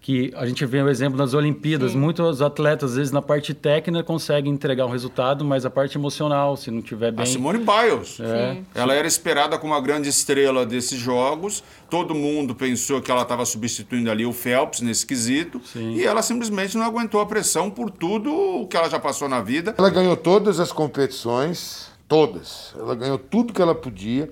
que 0.00 0.32
a 0.36 0.46
gente 0.46 0.64
vê 0.64 0.80
o 0.80 0.88
exemplo 0.88 1.18
nas 1.18 1.34
Olimpíadas, 1.34 1.92
Sim. 1.92 1.98
muitos 1.98 2.40
atletas, 2.40 2.90
às 2.90 2.96
vezes, 2.96 3.12
na 3.12 3.20
parte 3.20 3.52
técnica, 3.52 4.04
conseguem 4.04 4.52
entregar 4.52 4.86
um 4.86 4.90
resultado, 4.90 5.44
mas 5.44 5.66
a 5.66 5.70
parte 5.70 5.98
emocional, 5.98 6.56
se 6.56 6.70
não 6.70 6.80
tiver 6.80 7.10
bem... 7.10 7.24
A 7.24 7.26
Simone 7.26 7.58
Biles. 7.58 8.18
É. 8.20 8.58
Ela 8.74 8.94
era 8.94 9.06
esperada 9.06 9.58
como 9.58 9.74
a 9.74 9.80
grande 9.80 10.08
estrela 10.08 10.64
desses 10.64 10.98
jogos, 10.98 11.64
todo 11.90 12.14
mundo 12.14 12.54
pensou 12.54 13.02
que 13.02 13.10
ela 13.10 13.22
estava 13.22 13.44
substituindo 13.44 14.10
ali 14.10 14.24
o 14.24 14.32
Phelps 14.32 14.80
nesse 14.80 15.04
quesito, 15.04 15.60
Sim. 15.64 15.94
e 15.94 16.04
ela 16.04 16.22
simplesmente 16.22 16.76
não 16.76 16.84
aguentou 16.84 17.20
a 17.20 17.26
pressão 17.26 17.68
por 17.68 17.90
tudo 17.90 18.32
o 18.32 18.66
que 18.66 18.76
ela 18.76 18.88
já 18.88 19.00
passou 19.00 19.28
na 19.28 19.42
vida. 19.42 19.74
Ela 19.76 19.90
ganhou 19.90 20.16
todas 20.16 20.60
as 20.60 20.70
competições, 20.70 21.90
todas. 22.06 22.72
Ela 22.78 22.94
ganhou 22.94 23.18
tudo 23.18 23.52
que 23.52 23.60
ela 23.60 23.74
podia, 23.74 24.30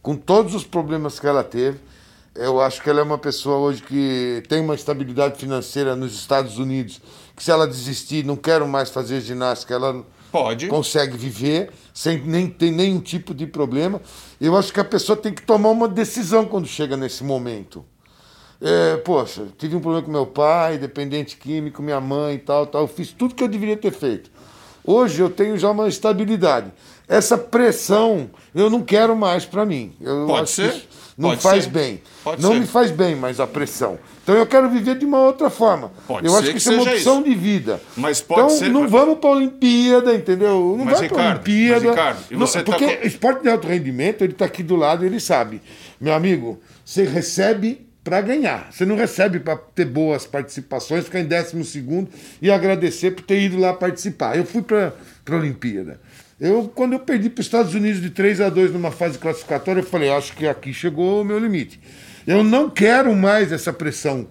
com 0.00 0.14
todos 0.14 0.54
os 0.54 0.64
problemas 0.64 1.18
que 1.18 1.26
ela 1.26 1.42
teve 1.42 1.78
eu 2.38 2.60
acho 2.60 2.80
que 2.80 2.88
ela 2.88 3.00
é 3.00 3.02
uma 3.02 3.18
pessoa 3.18 3.56
hoje 3.56 3.82
que 3.82 4.42
tem 4.48 4.60
uma 4.60 4.74
estabilidade 4.74 5.38
financeira 5.38 5.96
nos 5.96 6.14
Estados 6.14 6.58
Unidos, 6.58 7.00
que 7.36 7.42
se 7.42 7.50
ela 7.50 7.66
desistir, 7.66 8.24
não 8.24 8.36
quero 8.36 8.66
mais 8.66 8.90
fazer 8.90 9.20
ginástica, 9.20 9.74
ela 9.74 10.04
Pode. 10.30 10.68
consegue 10.68 11.16
viver 11.16 11.70
sem 11.92 12.20
nem 12.20 12.48
ter 12.48 12.70
nenhum 12.70 13.00
tipo 13.00 13.34
de 13.34 13.46
problema. 13.46 14.00
Eu 14.40 14.56
acho 14.56 14.72
que 14.72 14.78
a 14.78 14.84
pessoa 14.84 15.16
tem 15.16 15.34
que 15.34 15.42
tomar 15.42 15.70
uma 15.70 15.88
decisão 15.88 16.44
quando 16.44 16.66
chega 16.66 16.96
nesse 16.96 17.24
momento. 17.24 17.84
É, 18.60 18.96
poxa, 18.98 19.46
tive 19.56 19.76
um 19.76 19.80
problema 19.80 20.04
com 20.04 20.10
meu 20.10 20.26
pai, 20.26 20.78
dependente 20.78 21.36
químico, 21.36 21.82
minha 21.82 22.00
mãe 22.00 22.36
e 22.36 22.38
tal, 22.38 22.66
tal. 22.66 22.82
Eu 22.82 22.88
fiz 22.88 23.12
tudo 23.12 23.34
que 23.34 23.42
eu 23.42 23.48
deveria 23.48 23.76
ter 23.76 23.92
feito. 23.92 24.30
Hoje 24.84 25.20
eu 25.20 25.28
tenho 25.28 25.58
já 25.58 25.70
uma 25.70 25.88
estabilidade. 25.88 26.72
Essa 27.06 27.36
pressão 27.36 28.30
eu 28.54 28.70
não 28.70 28.82
quero 28.82 29.16
mais 29.16 29.44
para 29.44 29.66
mim. 29.66 29.94
Eu 30.00 30.26
Pode 30.26 30.50
ser. 30.50 30.88
Não 31.18 31.30
Pode 31.30 31.42
faz 31.42 31.64
ser. 31.64 31.70
bem. 31.70 32.00
Pode 32.22 32.40
não 32.40 32.52
ser. 32.52 32.60
me 32.60 32.66
faz 32.66 32.90
bem 32.92 33.16
mais 33.16 33.40
a 33.40 33.46
pressão. 33.46 33.98
Então 34.22 34.36
eu 34.36 34.46
quero 34.46 34.70
viver 34.70 34.96
de 34.96 35.04
uma 35.04 35.18
outra 35.18 35.50
forma. 35.50 35.90
Pode 36.06 36.26
eu 36.26 36.32
acho 36.36 36.46
que 36.46 36.52
que 36.52 36.58
isso 36.58 36.70
é 36.70 36.74
uma 36.74 36.82
opção 36.84 37.16
isso. 37.20 37.24
de 37.28 37.34
vida. 37.34 37.80
Mas 37.96 38.20
pode 38.20 38.40
então 38.42 38.56
ser- 38.56 38.68
não 38.68 38.86
vamos 38.86 39.18
para 39.18 39.30
a 39.30 39.32
Olimpíada, 39.32 40.14
entendeu? 40.14 40.76
Não 40.78 40.84
Mas, 40.84 41.00
vai 41.00 41.08
para 41.08 41.22
a 41.22 41.30
Olimpíada. 41.32 41.80
mas, 41.80 41.90
Ricardo, 41.90 42.18
e 42.30 42.34
Não, 42.36 42.46
você 42.46 42.62
tá 42.62 42.72
porque 42.72 43.00
esporte 43.06 43.42
de 43.42 43.48
alto 43.48 43.66
rendimento, 43.66 44.22
ele 44.22 44.32
está 44.32 44.44
aqui 44.44 44.62
do 44.62 44.76
lado, 44.76 45.04
ele 45.04 45.18
sabe. 45.18 45.60
Meu 46.00 46.14
amigo, 46.14 46.60
você 46.84 47.02
recebe 47.04 47.86
para 48.04 48.20
ganhar. 48.20 48.68
Você 48.70 48.86
não 48.86 48.94
recebe 48.96 49.40
para 49.40 49.56
ter 49.56 49.84
boas 49.84 50.24
participações, 50.24 51.04
ficar 51.04 51.20
em 51.20 51.24
décimo 51.26 51.64
segundo 51.64 52.08
e 52.40 52.50
agradecer 52.50 53.10
por 53.10 53.22
ter 53.24 53.40
ido 53.42 53.58
lá 53.58 53.72
participar. 53.74 54.36
Eu 54.36 54.44
fui 54.46 54.62
para 54.62 54.94
a 55.28 55.34
Olimpíada. 55.34 56.00
Eu, 56.40 56.70
quando 56.72 56.92
eu 56.92 57.00
perdi 57.00 57.28
para 57.28 57.40
os 57.40 57.46
Estados 57.46 57.74
Unidos 57.74 58.00
de 58.00 58.10
3 58.10 58.40
a 58.40 58.48
2 58.48 58.72
numa 58.72 58.92
fase 58.92 59.18
classificatória, 59.18 59.80
eu 59.80 59.86
falei, 59.86 60.08
acho 60.08 60.34
que 60.34 60.46
aqui 60.46 60.72
chegou 60.72 61.22
o 61.22 61.24
meu 61.24 61.38
limite. 61.38 61.80
Eu 62.24 62.44
não 62.44 62.70
quero 62.70 63.14
mais 63.16 63.50
essa 63.50 63.72
pressão. 63.72 64.28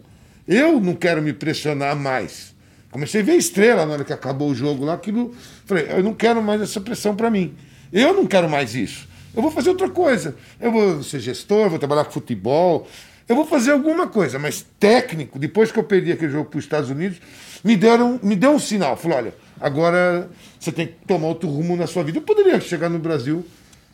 Eu 0.47 0.79
não 0.79 0.93
quero 0.93 1.21
me 1.21 1.33
pressionar 1.33 1.97
mais. 1.97 2.55
Comecei 2.89 3.19
a 3.19 3.23
ver 3.25 3.35
estrela 3.35 3.85
na 3.85 3.91
hora 3.91 4.05
que 4.05 4.13
acabou 4.13 4.49
o 4.49 4.55
jogo 4.55 4.85
lá, 4.85 4.93
aquilo. 4.93 5.35
Falei, 5.65 5.87
eu 5.89 6.01
não 6.01 6.13
quero 6.13 6.41
mais 6.41 6.61
essa 6.61 6.79
pressão 6.79 7.13
para 7.13 7.29
mim. 7.29 7.53
Eu 7.91 8.13
não 8.13 8.25
quero 8.25 8.49
mais 8.49 8.73
isso. 8.73 9.07
Eu 9.35 9.41
vou 9.41 9.51
fazer 9.51 9.69
outra 9.69 9.89
coisa. 9.89 10.35
Eu 10.61 10.71
vou 10.71 11.03
ser 11.03 11.19
gestor, 11.19 11.69
vou 11.69 11.77
trabalhar 11.77 12.05
com 12.05 12.11
futebol. 12.11 12.87
Eu 13.27 13.35
vou 13.35 13.45
fazer 13.45 13.71
alguma 13.71 14.07
coisa, 14.07 14.39
mas 14.39 14.65
técnico, 14.79 15.37
depois 15.37 15.73
que 15.73 15.77
eu 15.77 15.83
perdi 15.83 16.13
aquele 16.13 16.31
jogo 16.31 16.49
para 16.49 16.59
os 16.59 16.63
Estados 16.63 16.89
Unidos, 16.89 17.19
me 17.61 17.75
deram, 17.75 18.17
me 18.23 18.37
deu 18.37 18.51
um 18.51 18.59
sinal. 18.59 18.95
Falou, 18.95 19.17
olha, 19.17 19.33
agora 19.59 20.29
você 20.59 20.71
tem 20.71 20.87
que 20.87 20.93
tomar 21.07 21.27
outro 21.27 21.49
rumo 21.49 21.75
na 21.75 21.87
sua 21.87 22.03
vida. 22.03 22.17
Eu 22.17 22.23
poderia 22.23 22.59
chegar 22.59 22.89
no 22.89 22.99
Brasil, 22.99 23.45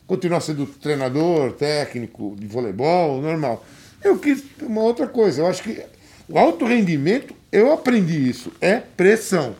continuar 0.06 0.40
sendo 0.40 0.66
treinador, 0.66 1.52
técnico 1.52 2.36
de 2.38 2.46
voleibol, 2.46 3.20
normal. 3.20 3.64
Eu 4.02 4.18
quis 4.18 4.44
uma 4.60 4.82
outra 4.82 5.06
coisa. 5.06 5.42
Eu 5.42 5.46
acho 5.46 5.62
que 5.62 5.82
o 6.28 6.38
alto 6.38 6.64
rendimento, 6.64 7.34
eu 7.52 7.72
aprendi 7.72 8.28
isso, 8.28 8.52
é 8.60 8.76
pressão. 8.76 9.54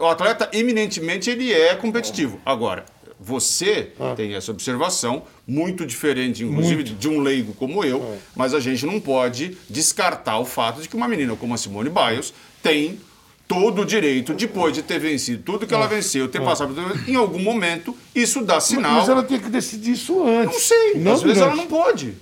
O 0.00 0.06
atleta, 0.06 0.48
eminentemente, 0.52 1.30
ele 1.30 1.52
é 1.52 1.74
competitivo. 1.74 2.40
Agora, 2.44 2.84
você 3.18 3.92
tem 4.16 4.34
essa 4.34 4.50
observação, 4.50 5.22
muito 5.46 5.86
diferente, 5.86 6.44
inclusive, 6.44 6.82
de 6.82 7.08
um 7.08 7.20
leigo 7.20 7.54
como 7.54 7.84
eu, 7.84 8.18
mas 8.34 8.52
a 8.52 8.60
gente 8.60 8.84
não 8.84 9.00
pode 9.00 9.56
descartar 9.70 10.38
o 10.38 10.44
fato 10.44 10.82
de 10.82 10.88
que 10.88 10.96
uma 10.96 11.08
menina 11.08 11.34
como 11.36 11.54
a 11.54 11.56
Simone 11.56 11.88
Biles 11.88 12.34
tem 12.62 13.00
todo 13.48 13.82
o 13.82 13.84
direito, 13.86 14.34
depois 14.34 14.72
de 14.74 14.82
ter 14.82 14.98
vencido 14.98 15.42
tudo 15.42 15.66
que 15.66 15.72
ela 15.74 15.86
venceu, 15.86 16.26
ter 16.28 16.42
passado 16.42 16.74
por... 16.74 17.08
Em 17.08 17.14
algum 17.14 17.38
momento, 17.38 17.96
isso 18.14 18.42
dá 18.44 18.58
sinal. 18.60 18.92
Mas 18.94 19.08
ela 19.08 19.22
tinha 19.22 19.38
que 19.38 19.48
decidir 19.48 19.92
isso 19.92 20.22
antes. 20.26 20.52
Não 20.52 20.60
sei, 20.60 20.94
Não 20.96 21.12
às 21.12 21.22
vezes 21.22 21.38
durante. 21.38 21.40
ela 21.42 21.54
não 21.56 21.66
pôde. 21.66 22.14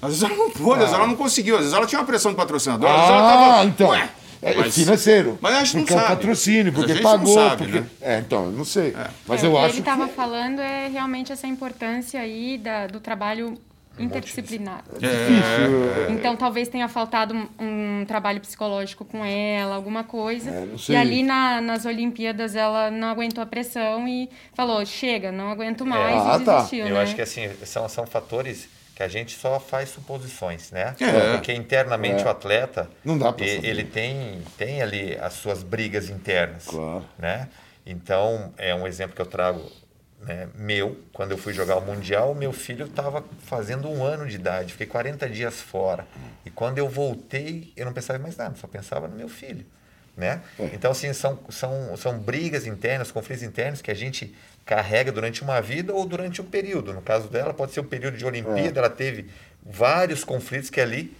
Às 0.00 0.08
vezes 0.08 0.22
ela 0.24 0.34
não 0.36 0.50
pôde, 0.50 0.72
às 0.72 0.78
vezes 0.80 0.94
ela 0.94 1.06
não 1.06 1.14
conseguiu, 1.16 1.54
às 1.54 1.60
vezes 1.60 1.74
ela 1.76 1.86
tinha 1.86 2.00
uma 2.00 2.06
pressão 2.06 2.32
de 2.32 2.36
patrocinador, 2.36 2.90
às 2.90 2.96
vezes 2.96 3.10
ela 3.10 3.28
Ah, 3.32 3.48
tava... 3.52 3.64
então. 3.66 3.88
Ué, 3.90 4.08
É 4.42 4.54
mas- 4.56 4.74
financeiro. 4.74 5.38
Mas 5.40 5.54
a 5.54 5.58
gente 5.62 5.74
não 5.76 5.82
porque 5.82 5.94
é 5.94 5.96
sabe. 5.98 6.08
patrocínio, 6.16 6.72
Mas 6.74 6.82
a 6.82 6.86
porque 6.88 7.00
pagou. 7.00 7.34
sabe, 7.34 7.56
porque... 7.64 7.80
né? 7.80 7.86
É, 8.00 8.18
então, 8.18 8.46
eu 8.46 8.50
não 8.52 8.64
sei. 8.64 8.92
Mas 9.28 9.44
É, 9.44 9.46
eu 9.46 9.52
o 9.52 9.54
que 9.54 9.58
acho 9.60 9.66
ele 9.66 9.72
que. 9.74 9.78
estava 9.88 10.08
falando 10.08 10.58
é 10.60 10.88
realmente 10.88 11.30
essa 11.30 11.46
importância 11.46 12.20
aí 12.20 12.58
da, 12.58 12.88
do 12.88 12.98
trabalho 12.98 13.54
interdisciplinar. 13.98 14.82
Difícil. 14.98 16.10
Então 16.10 16.36
talvez 16.36 16.68
tenha 16.68 16.88
faltado 16.88 17.34
um, 17.34 17.48
um 18.00 18.04
trabalho 18.06 18.40
psicológico 18.40 19.04
com 19.04 19.24
ela, 19.24 19.74
alguma 19.74 20.04
coisa. 20.04 20.50
É, 20.50 20.68
e 20.88 20.96
ali 20.96 21.22
na- 21.22 21.60
nas 21.60 21.84
Olimpíadas 21.84 22.54
ela 22.56 22.90
não 22.90 23.08
aguentou 23.08 23.42
a 23.42 23.46
pressão 23.46 24.08
e 24.08 24.28
falou: 24.54 24.84
chega, 24.86 25.30
não 25.32 25.50
aguento 25.50 25.84
mais 25.86 26.16
Ah, 26.26 26.38
e 26.40 26.44
tá. 26.44 26.56
desistiu. 26.56 26.86
Eu 26.86 26.94
né? 26.94 27.02
acho 27.02 27.14
que 27.14 27.22
assim, 27.22 27.48
são, 27.64 27.88
são 27.88 28.06
fatores 28.06 28.68
que 28.94 29.02
a 29.02 29.08
gente 29.08 29.34
só 29.38 29.58
faz 29.58 29.88
suposições, 29.88 30.70
né? 30.70 30.94
É. 31.00 31.32
Porque 31.32 31.52
internamente 31.52 32.22
o 32.24 32.28
atleta, 32.28 32.90
ele 33.40 33.84
tem, 33.84 34.42
tem 34.58 34.82
ali 34.82 35.16
as 35.20 35.32
suas 35.34 35.62
brigas 35.62 36.10
internas, 36.10 36.66
Claro. 36.66 37.04
né? 37.18 37.48
Então, 37.86 38.52
é 38.58 38.74
um 38.74 38.86
exemplo 38.86 39.16
que 39.16 39.22
eu 39.22 39.26
trago 39.26 39.60
né, 40.22 40.48
meu, 40.54 40.98
quando 41.12 41.32
eu 41.32 41.38
fui 41.38 41.52
jogar 41.52 41.76
o 41.76 41.80
Mundial, 41.80 42.34
meu 42.34 42.52
filho 42.52 42.86
estava 42.86 43.24
fazendo 43.44 43.88
um 43.88 44.04
ano 44.04 44.26
de 44.26 44.36
idade, 44.36 44.72
fiquei 44.72 44.86
40 44.86 45.28
dias 45.28 45.60
fora. 45.60 46.06
E 46.44 46.50
quando 46.50 46.78
eu 46.78 46.88
voltei, 46.88 47.72
eu 47.76 47.84
não 47.84 47.92
pensava 47.92 48.18
em 48.18 48.22
mais 48.22 48.36
nada, 48.36 48.54
só 48.56 48.66
pensava 48.66 49.08
no 49.08 49.16
meu 49.16 49.28
filho. 49.28 49.66
Né? 50.16 50.42
Então, 50.74 50.90
assim, 50.90 51.12
são, 51.14 51.38
são, 51.48 51.96
são 51.96 52.18
brigas 52.18 52.66
internas, 52.66 53.10
conflitos 53.10 53.42
internos 53.42 53.80
que 53.80 53.90
a 53.90 53.94
gente 53.94 54.34
carrega 54.64 55.10
durante 55.10 55.42
uma 55.42 55.60
vida 55.60 55.92
ou 55.92 56.06
durante 56.06 56.40
um 56.40 56.44
período. 56.44 56.92
No 56.92 57.00
caso 57.00 57.28
dela, 57.28 57.54
pode 57.54 57.72
ser 57.72 57.80
um 57.80 57.84
período 57.84 58.16
de 58.16 58.24
Olimpíada, 58.24 58.78
ela 58.78 58.90
teve 58.90 59.30
vários 59.64 60.22
conflitos 60.22 60.68
que 60.68 60.80
ali 60.80 61.16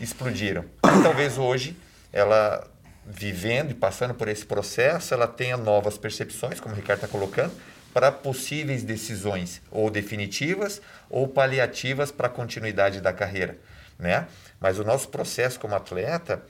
explodiram. 0.00 0.64
E 0.84 1.02
talvez 1.02 1.38
hoje 1.38 1.76
ela 2.12 2.68
vivendo 3.06 3.70
e 3.70 3.74
passando 3.74 4.14
por 4.14 4.28
esse 4.28 4.44
processo, 4.44 5.12
ela 5.14 5.26
tenha 5.26 5.56
novas 5.56 5.98
percepções, 5.98 6.58
como 6.58 6.74
o 6.74 6.76
Ricardo 6.76 7.04
está 7.04 7.08
colocando, 7.08 7.52
para 7.94 8.10
possíveis 8.10 8.82
decisões 8.82 9.62
ou 9.70 9.88
definitivas 9.88 10.82
ou 11.08 11.28
paliativas 11.28 12.10
para 12.10 12.26
a 12.26 12.30
continuidade 12.30 13.00
da 13.00 13.12
carreira, 13.12 13.56
né? 13.96 14.26
Mas 14.60 14.80
o 14.80 14.84
nosso 14.84 15.08
processo 15.08 15.60
como 15.60 15.76
atleta 15.76 16.42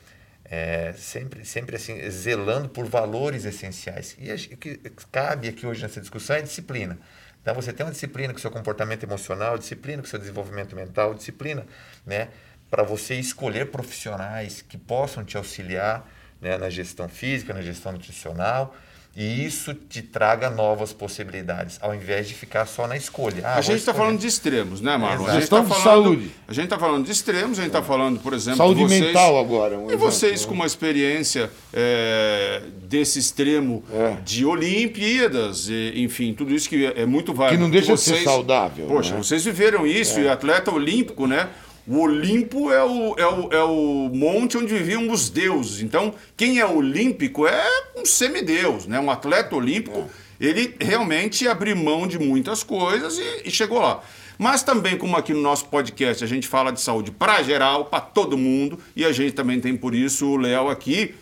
é 0.47 0.95
sempre, 0.97 1.45
sempre 1.45 1.77
assim 1.77 2.11
zelando 2.11 2.69
por 2.69 2.87
valores 2.87 3.45
essenciais 3.45 4.17
e 4.19 4.33
o 4.33 4.57
que 4.57 4.77
cabe 5.13 5.49
aqui 5.49 5.67
hoje 5.67 5.83
nessa 5.83 6.01
discussão 6.01 6.37
é 6.37 6.43
disciplina. 6.43 6.99
Então 7.43 7.55
você 7.55 7.75
tem 7.75 7.85
uma 7.85 7.93
disciplina 7.93 8.33
com 8.33 8.39
seu 8.39 8.51
comportamento 8.51 9.03
emocional, 9.03 9.59
disciplina 9.59 10.03
com 10.03 10.09
seu 10.09 10.19
desenvolvimento 10.19 10.75
mental, 10.75 11.13
disciplina, 11.13 11.67
né, 12.07 12.29
para 12.71 12.83
você 12.83 13.17
escolher 13.17 13.71
profissionais 13.71 14.63
que 14.63 14.79
possam 14.79 15.23
te 15.23 15.37
auxiliar 15.37 16.09
né, 16.41 16.57
na 16.57 16.71
gestão 16.71 17.07
física, 17.07 17.53
na 17.53 17.61
gestão 17.61 17.93
nutricional, 17.93 18.75
e 19.17 19.45
isso 19.45 19.73
te 19.75 20.03
traga 20.03 20.51
novas 20.51 20.93
possibilidades, 20.93 21.79
ao 21.81 21.95
invés 21.95 22.27
de 22.27 22.35
ficar 22.35 22.67
só 22.67 22.89
na 22.89 22.97
escolha. 22.97 23.43
Ah, 23.45 23.55
A 23.57 23.61
gente 23.61 23.79
está 23.79 23.95
falando 23.95 24.19
de 24.19 24.27
extremos, 24.27 24.81
né, 24.81 24.97
Marlon? 24.97 25.23
Exato. 25.25 25.31
A 25.31 25.41
gente 25.41 25.51
tá 25.51 25.61
de 25.61 25.69
falando, 25.69 25.85
saúde. 25.85 26.31
A 26.49 26.53
gente 26.53 26.65
está 26.65 26.79
falando 26.79 27.05
de 27.05 27.13
extremos, 27.13 27.59
a 27.59 27.63
gente 27.63 27.71
está 27.71 27.83
falando, 27.83 28.19
por 28.19 28.33
exemplo, 28.33 28.59
Saúde 28.59 28.81
de 28.81 28.87
vocês, 28.89 29.01
mental 29.05 29.39
agora. 29.39 29.79
Um 29.79 29.91
E 29.91 29.97
vocês 29.97 30.43
né? 30.43 30.49
com 30.49 30.55
uma 30.55 30.67
experiência 30.67 31.49
é, 31.73 32.63
desse 32.89 33.19
extremo 33.21 33.85
É. 33.93 34.17
de 34.25 34.45
Olimpíadas, 34.45 35.69
e, 35.69 35.93
enfim, 35.97 36.35
tudo 36.35 36.53
isso 36.55 36.69
que 36.69 36.87
é, 36.87 37.03
é 37.03 37.07
muito 37.07 37.33
válido. 37.33 37.57
Que 37.59 37.63
não 37.63 37.71
deixa 37.71 37.95
de 37.95 38.01
vocês, 38.01 38.19
ser 38.19 38.25
saudável, 38.25 38.87
Poxa, 38.87 39.13
né? 39.13 39.19
vocês 39.23 39.45
viveram 39.45 39.87
isso, 39.87 40.19
e 40.21 40.29
atleta 40.29 40.73
olímpico, 40.73 41.27
né? 41.27 41.49
O 41.87 41.99
Olimpo 41.99 42.73
é 42.73 42.83
o, 42.83 43.15
é, 43.19 43.27
o, 43.27 43.53
é 43.53 43.63
o 43.63 44.11
monte 44.13 44.57
onde 44.57 44.73
viviam 44.73 45.11
os 45.11 45.29
deuses. 45.29 45.83
Então, 45.83 46.15
quem 46.37 46.59
é 46.59 46.67
olímpico 46.67 47.47
é 47.47 47.65
um 47.97 48.07
semideus, 48.07 48.87
né? 48.87 48.99
Um 48.99 49.11
atleta 49.11 49.55
olímpico, 49.55 50.09
ele 50.41 50.75
realmente 50.81 51.47
abriu 51.47 51.77
mão 51.77 52.07
de 52.07 52.19
muitas 52.19 52.63
coisas 52.63 53.19
e, 53.19 53.49
e 53.49 53.51
chegou 53.51 53.81
lá. 53.81 54.03
Mas 54.39 54.63
também, 54.63 54.97
como 54.97 55.17
aqui 55.17 55.33
no 55.33 55.41
nosso 55.41 55.67
podcast 55.67 56.25
a 56.25 56.27
gente 56.27 56.49
fala 56.49 56.73
de 56.73 56.81
saúde 56.81 57.11
para 57.11 57.43
geral, 57.43 57.85
para 57.85 58.01
todo 58.01 58.37
mundo, 58.37 58.79
e 58.97 59.05
a 59.05 59.13
gente 59.13 59.33
também 59.33 59.61
tem 59.61 59.77
por 59.77 59.95
isso 59.95 60.27
o 60.27 60.37
Léo 60.37 60.69
aqui, 60.71 61.15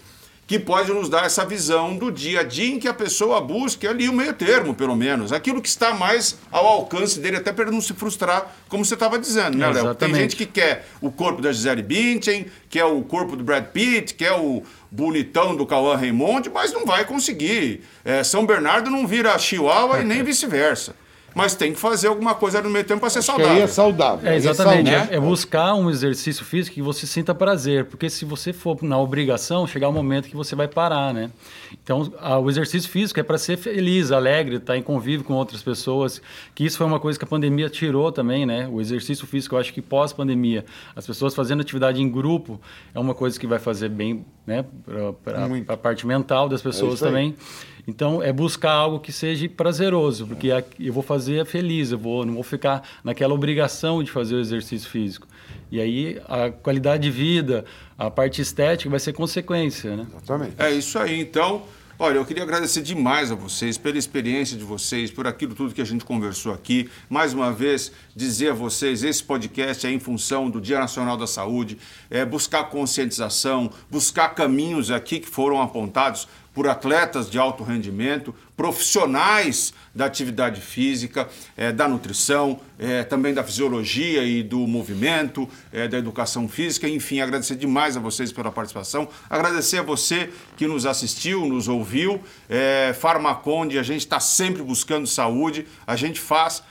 que 0.47 0.59
pode 0.59 0.93
nos 0.93 1.09
dar 1.09 1.25
essa 1.25 1.45
visão 1.45 1.97
do 1.97 2.11
dia 2.11 2.41
a 2.41 2.43
dia 2.43 2.75
em 2.75 2.79
que 2.79 2.89
a 2.89 2.93
pessoa 2.93 3.41
busque 3.41 3.87
ali 3.87 4.09
o 4.09 4.13
meio 4.13 4.33
termo, 4.33 4.75
pelo 4.75 4.95
menos. 4.95 5.33
Aquilo 5.33 5.63
que 5.63 5.69
está 5.69 5.95
mais 5.95 6.37
ao 6.51 6.67
alcance 6.67 7.21
dele, 7.21 7.37
até 7.37 7.53
para 7.53 7.71
não 7.71 7.81
se 7.81 7.95
frustrar, 7.95 8.55
como 8.69 8.85
você 8.85 8.95
estava 8.95 9.19
dizendo, 9.19 9.57
né, 9.57 9.71
Léo? 9.71 9.95
Tem 9.95 10.15
gente 10.15 10.37
que 10.37 10.45
quer 10.45 10.87
o 11.01 11.11
corpo 11.11 11.41
da 11.41 11.53
Gisele 11.53 11.83
Bündchen, 11.83 12.47
quer 12.69 12.85
o 12.85 13.03
corpo 13.03 13.37
do 13.37 13.45
Brad 13.45 13.67
Pitt, 13.67 14.15
quer 14.15 14.33
o 14.33 14.63
bonitão 14.91 15.57
do 15.57 15.65
Cauã 15.65 15.97
Raymond, 15.97 16.51
mas 16.51 16.73
não 16.73 16.85
vai 16.85 17.05
conseguir. 17.05 17.83
É, 18.05 18.23
São 18.23 18.45
Bernardo 18.45 18.91
não 18.91 19.07
vira 19.07 19.39
chihuahua 19.39 20.01
e 20.01 20.05
nem 20.05 20.21
vice-versa. 20.25 20.95
Mas 21.35 21.55
tem 21.55 21.73
que 21.73 21.79
fazer 21.81 22.09
alguma 22.09 22.35
coisa 22.35 22.61
no 22.61 22.69
meio 22.71 22.85
tempo 22.85 23.01
para 23.01 23.11
ser 23.11 23.21
Que 23.23 23.31
aí 23.31 23.37
saudável. 23.39 23.63
é 23.63 23.67
saudável. 23.67 24.27
É, 24.29 24.33
aí 24.33 24.37
exatamente. 24.37 24.91
saudável. 24.91 25.13
É, 25.15 25.17
é 25.17 25.21
buscar 25.21 25.75
um 25.75 25.89
exercício 25.91 26.45
físico 26.45 26.75
que 26.75 26.83
você 26.83 27.07
sinta 27.07 27.35
prazer. 27.35 27.87
Porque 27.87 28.11
se 28.11 28.25
você 28.25 28.53
for 28.53 28.83
na 28.83 28.99
obrigação, 28.99 29.67
chegar 29.67 29.89
um 29.89 29.93
momento 29.93 30.29
que 30.29 30.37
você 30.37 30.55
vai 30.55 30.69
parar, 30.69 31.13
né? 31.15 31.31
Então, 31.83 32.13
a- 32.21 32.39
o 32.39 32.51
exercício 32.51 32.91
físico 32.91 33.19
é 33.19 33.23
para 33.23 33.39
ser 33.39 33.57
feliz, 33.57 34.13
alegre, 34.13 34.57
estar 34.57 34.77
em 34.77 34.83
convívio 34.83 35.25
com 35.25 35.35
outras 35.35 35.63
pessoas. 35.63 36.21
Que 36.55 36.65
isso 36.65 36.77
foi 36.79 36.87
uma 36.87 37.01
coisa 37.01 37.19
que 37.19 37.25
a 37.25 37.29
pandemia 37.29 37.69
tirou 37.71 38.13
também, 38.13 38.45
né? 38.45 38.69
O 38.71 38.81
exercício 38.81 39.27
físico, 39.27 39.55
eu 39.55 39.59
acho 39.61 39.73
que 39.73 39.81
pós-pandemia, 39.81 40.65
as 40.95 41.07
pessoas 41.07 41.35
fazendo 41.35 41.61
atividade 41.61 42.01
em 42.03 42.11
grupo 42.11 42.61
é 42.95 42.99
uma 43.01 43.15
coisa 43.15 43.39
que 43.41 43.47
vai 43.47 43.59
fazer 43.59 43.89
bem, 43.89 44.25
né? 44.47 44.65
Para 45.25 45.47
a 45.75 45.77
parte 45.77 46.07
mental 46.07 46.49
das 46.49 46.61
pessoas 46.61 46.95
isso 46.95 47.07
aí. 47.07 47.35
Então, 47.87 48.23
é 48.23 48.33
buscar 48.33 48.73
algo 48.73 49.01
que 49.01 49.13
seja 49.13 49.49
prazeroso, 49.49 50.27
porque 50.27 50.49
eu 50.79 50.93
vou 50.93 51.03
fazer 51.03 51.45
feliz, 51.45 51.91
eu 51.91 51.99
vou, 51.99 52.25
não 52.25 52.35
vou 52.35 52.43
ficar 52.43 52.83
naquela 53.03 53.35
obrigação 53.35 54.03
de 54.03 54.11
fazer 54.11 54.37
o 54.37 54.41
exercício 54.41 54.89
físico. 54.89 55.27
E 55.71 55.81
aí, 55.81 56.21
a 56.29 56.51
qualidade 56.51 57.03
de 57.03 57.11
vida, 57.11 57.65
a 57.99 58.11
parte 58.11 58.41
estética 58.41 58.89
vai 58.89 59.01
ser 59.01 59.13
consequência, 59.13 59.97
né? 59.97 60.07
Exatamente. 60.11 60.55
É 60.59 60.71
isso 60.71 60.99
aí. 60.99 61.21
Então, 61.21 61.63
Olha, 61.99 62.17
eu 62.17 62.25
queria 62.25 62.43
agradecer 62.43 62.83
demais 62.83 63.31
a 63.31 63.37
vocês 63.37 63.79
pela 63.79 63.97
experiência 63.97 64.57
de 64.57 64.65
vocês, 64.65 65.09
por 65.09 65.25
aquilo 65.25 65.55
tudo 65.55 65.73
que 65.73 65.81
a 65.81 65.85
gente 65.85 66.05
conversou 66.05 66.53
aqui. 66.53 66.91
Mais 67.09 67.33
uma 67.33 67.53
vez, 67.53 67.93
dizer 68.17 68.49
a 68.49 68.55
vocês, 68.55 69.05
esse 69.05 69.23
podcast 69.23 69.87
é 69.87 69.91
em 69.93 70.01
função 70.01 70.51
do 70.51 70.61
Dia 70.61 70.81
Nacional 70.81 71.17
da 71.17 71.29
Saúde, 71.29 71.79
é 72.11 72.25
buscar 72.25 72.65
conscientização, 72.65 73.71
buscar 73.89 74.31
caminhos 74.31 74.91
aqui 74.91 75.21
que 75.21 75.29
foram 75.29 75.63
apontados 75.63 76.27
por 76.55 76.69
atletas 76.69 77.31
de 77.31 77.39
alto 77.39 77.65
rendimento, 77.65 78.35
profissionais 78.57 79.73
da 79.95 80.05
atividade 80.05 80.61
física, 80.61 81.29
é, 81.57 81.73
da 81.73 81.89
nutrição, 81.89 82.61
é, 82.79 83.03
também 83.03 83.33
da 83.33 83.43
fisiologia 83.43 84.23
e 84.23 84.43
do 84.43 84.59
movimento, 84.67 85.49
é, 85.73 85.89
da 85.89 85.99
educação 85.99 86.47
física. 86.49 86.89
Enfim, 86.89 87.21
agradecer 87.21 87.57
demais 87.57 87.97
a 87.97 88.01
vocês 88.01 88.31
pela 88.33 88.53
participação, 88.53 89.09
agradecer 89.31 89.79
a 89.79 89.83
você 89.83 90.31
que 90.57 90.67
nos 90.67 90.85
assistiu, 90.85 91.47
nos 91.47 91.69
ouviu. 91.69 92.21
É, 92.49 92.95
Farmaconde, 92.99 93.79
a 93.79 93.83
gente 93.83 94.01
está 94.01 94.21
sempre 94.21 94.63
buscando 94.63 95.07
saúde, 95.07 95.67
a 95.87 95.97
gente 95.97 96.21
faz 96.21 96.63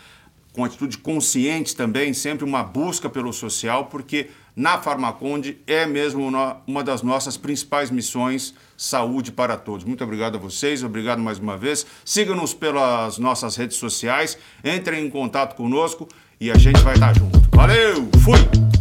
com 0.53 0.65
atitude 0.65 0.97
consciente 0.97 1.75
também, 1.75 2.13
sempre 2.13 2.43
uma 2.43 2.61
busca 2.61 3.09
pelo 3.09 3.31
social, 3.31 3.85
porque 3.85 4.29
na 4.55 4.77
Farmaconde 4.77 5.57
é 5.65 5.85
mesmo 5.85 6.29
uma 6.67 6.83
das 6.83 7.01
nossas 7.01 7.37
principais 7.37 7.89
missões, 7.89 8.53
saúde 8.77 9.31
para 9.31 9.57
todos. 9.57 9.85
Muito 9.85 10.03
obrigado 10.03 10.35
a 10.35 10.39
vocês, 10.39 10.83
obrigado 10.83 11.19
mais 11.19 11.39
uma 11.39 11.57
vez. 11.57 11.85
Siga-nos 12.03 12.53
pelas 12.53 13.17
nossas 13.17 13.55
redes 13.55 13.77
sociais, 13.77 14.37
entrem 14.63 15.05
em 15.05 15.09
contato 15.09 15.55
conosco 15.55 16.07
e 16.39 16.51
a 16.51 16.57
gente 16.57 16.81
vai 16.81 16.95
estar 16.95 17.15
junto. 17.15 17.39
Valeu, 17.55 18.09
fui! 18.23 18.80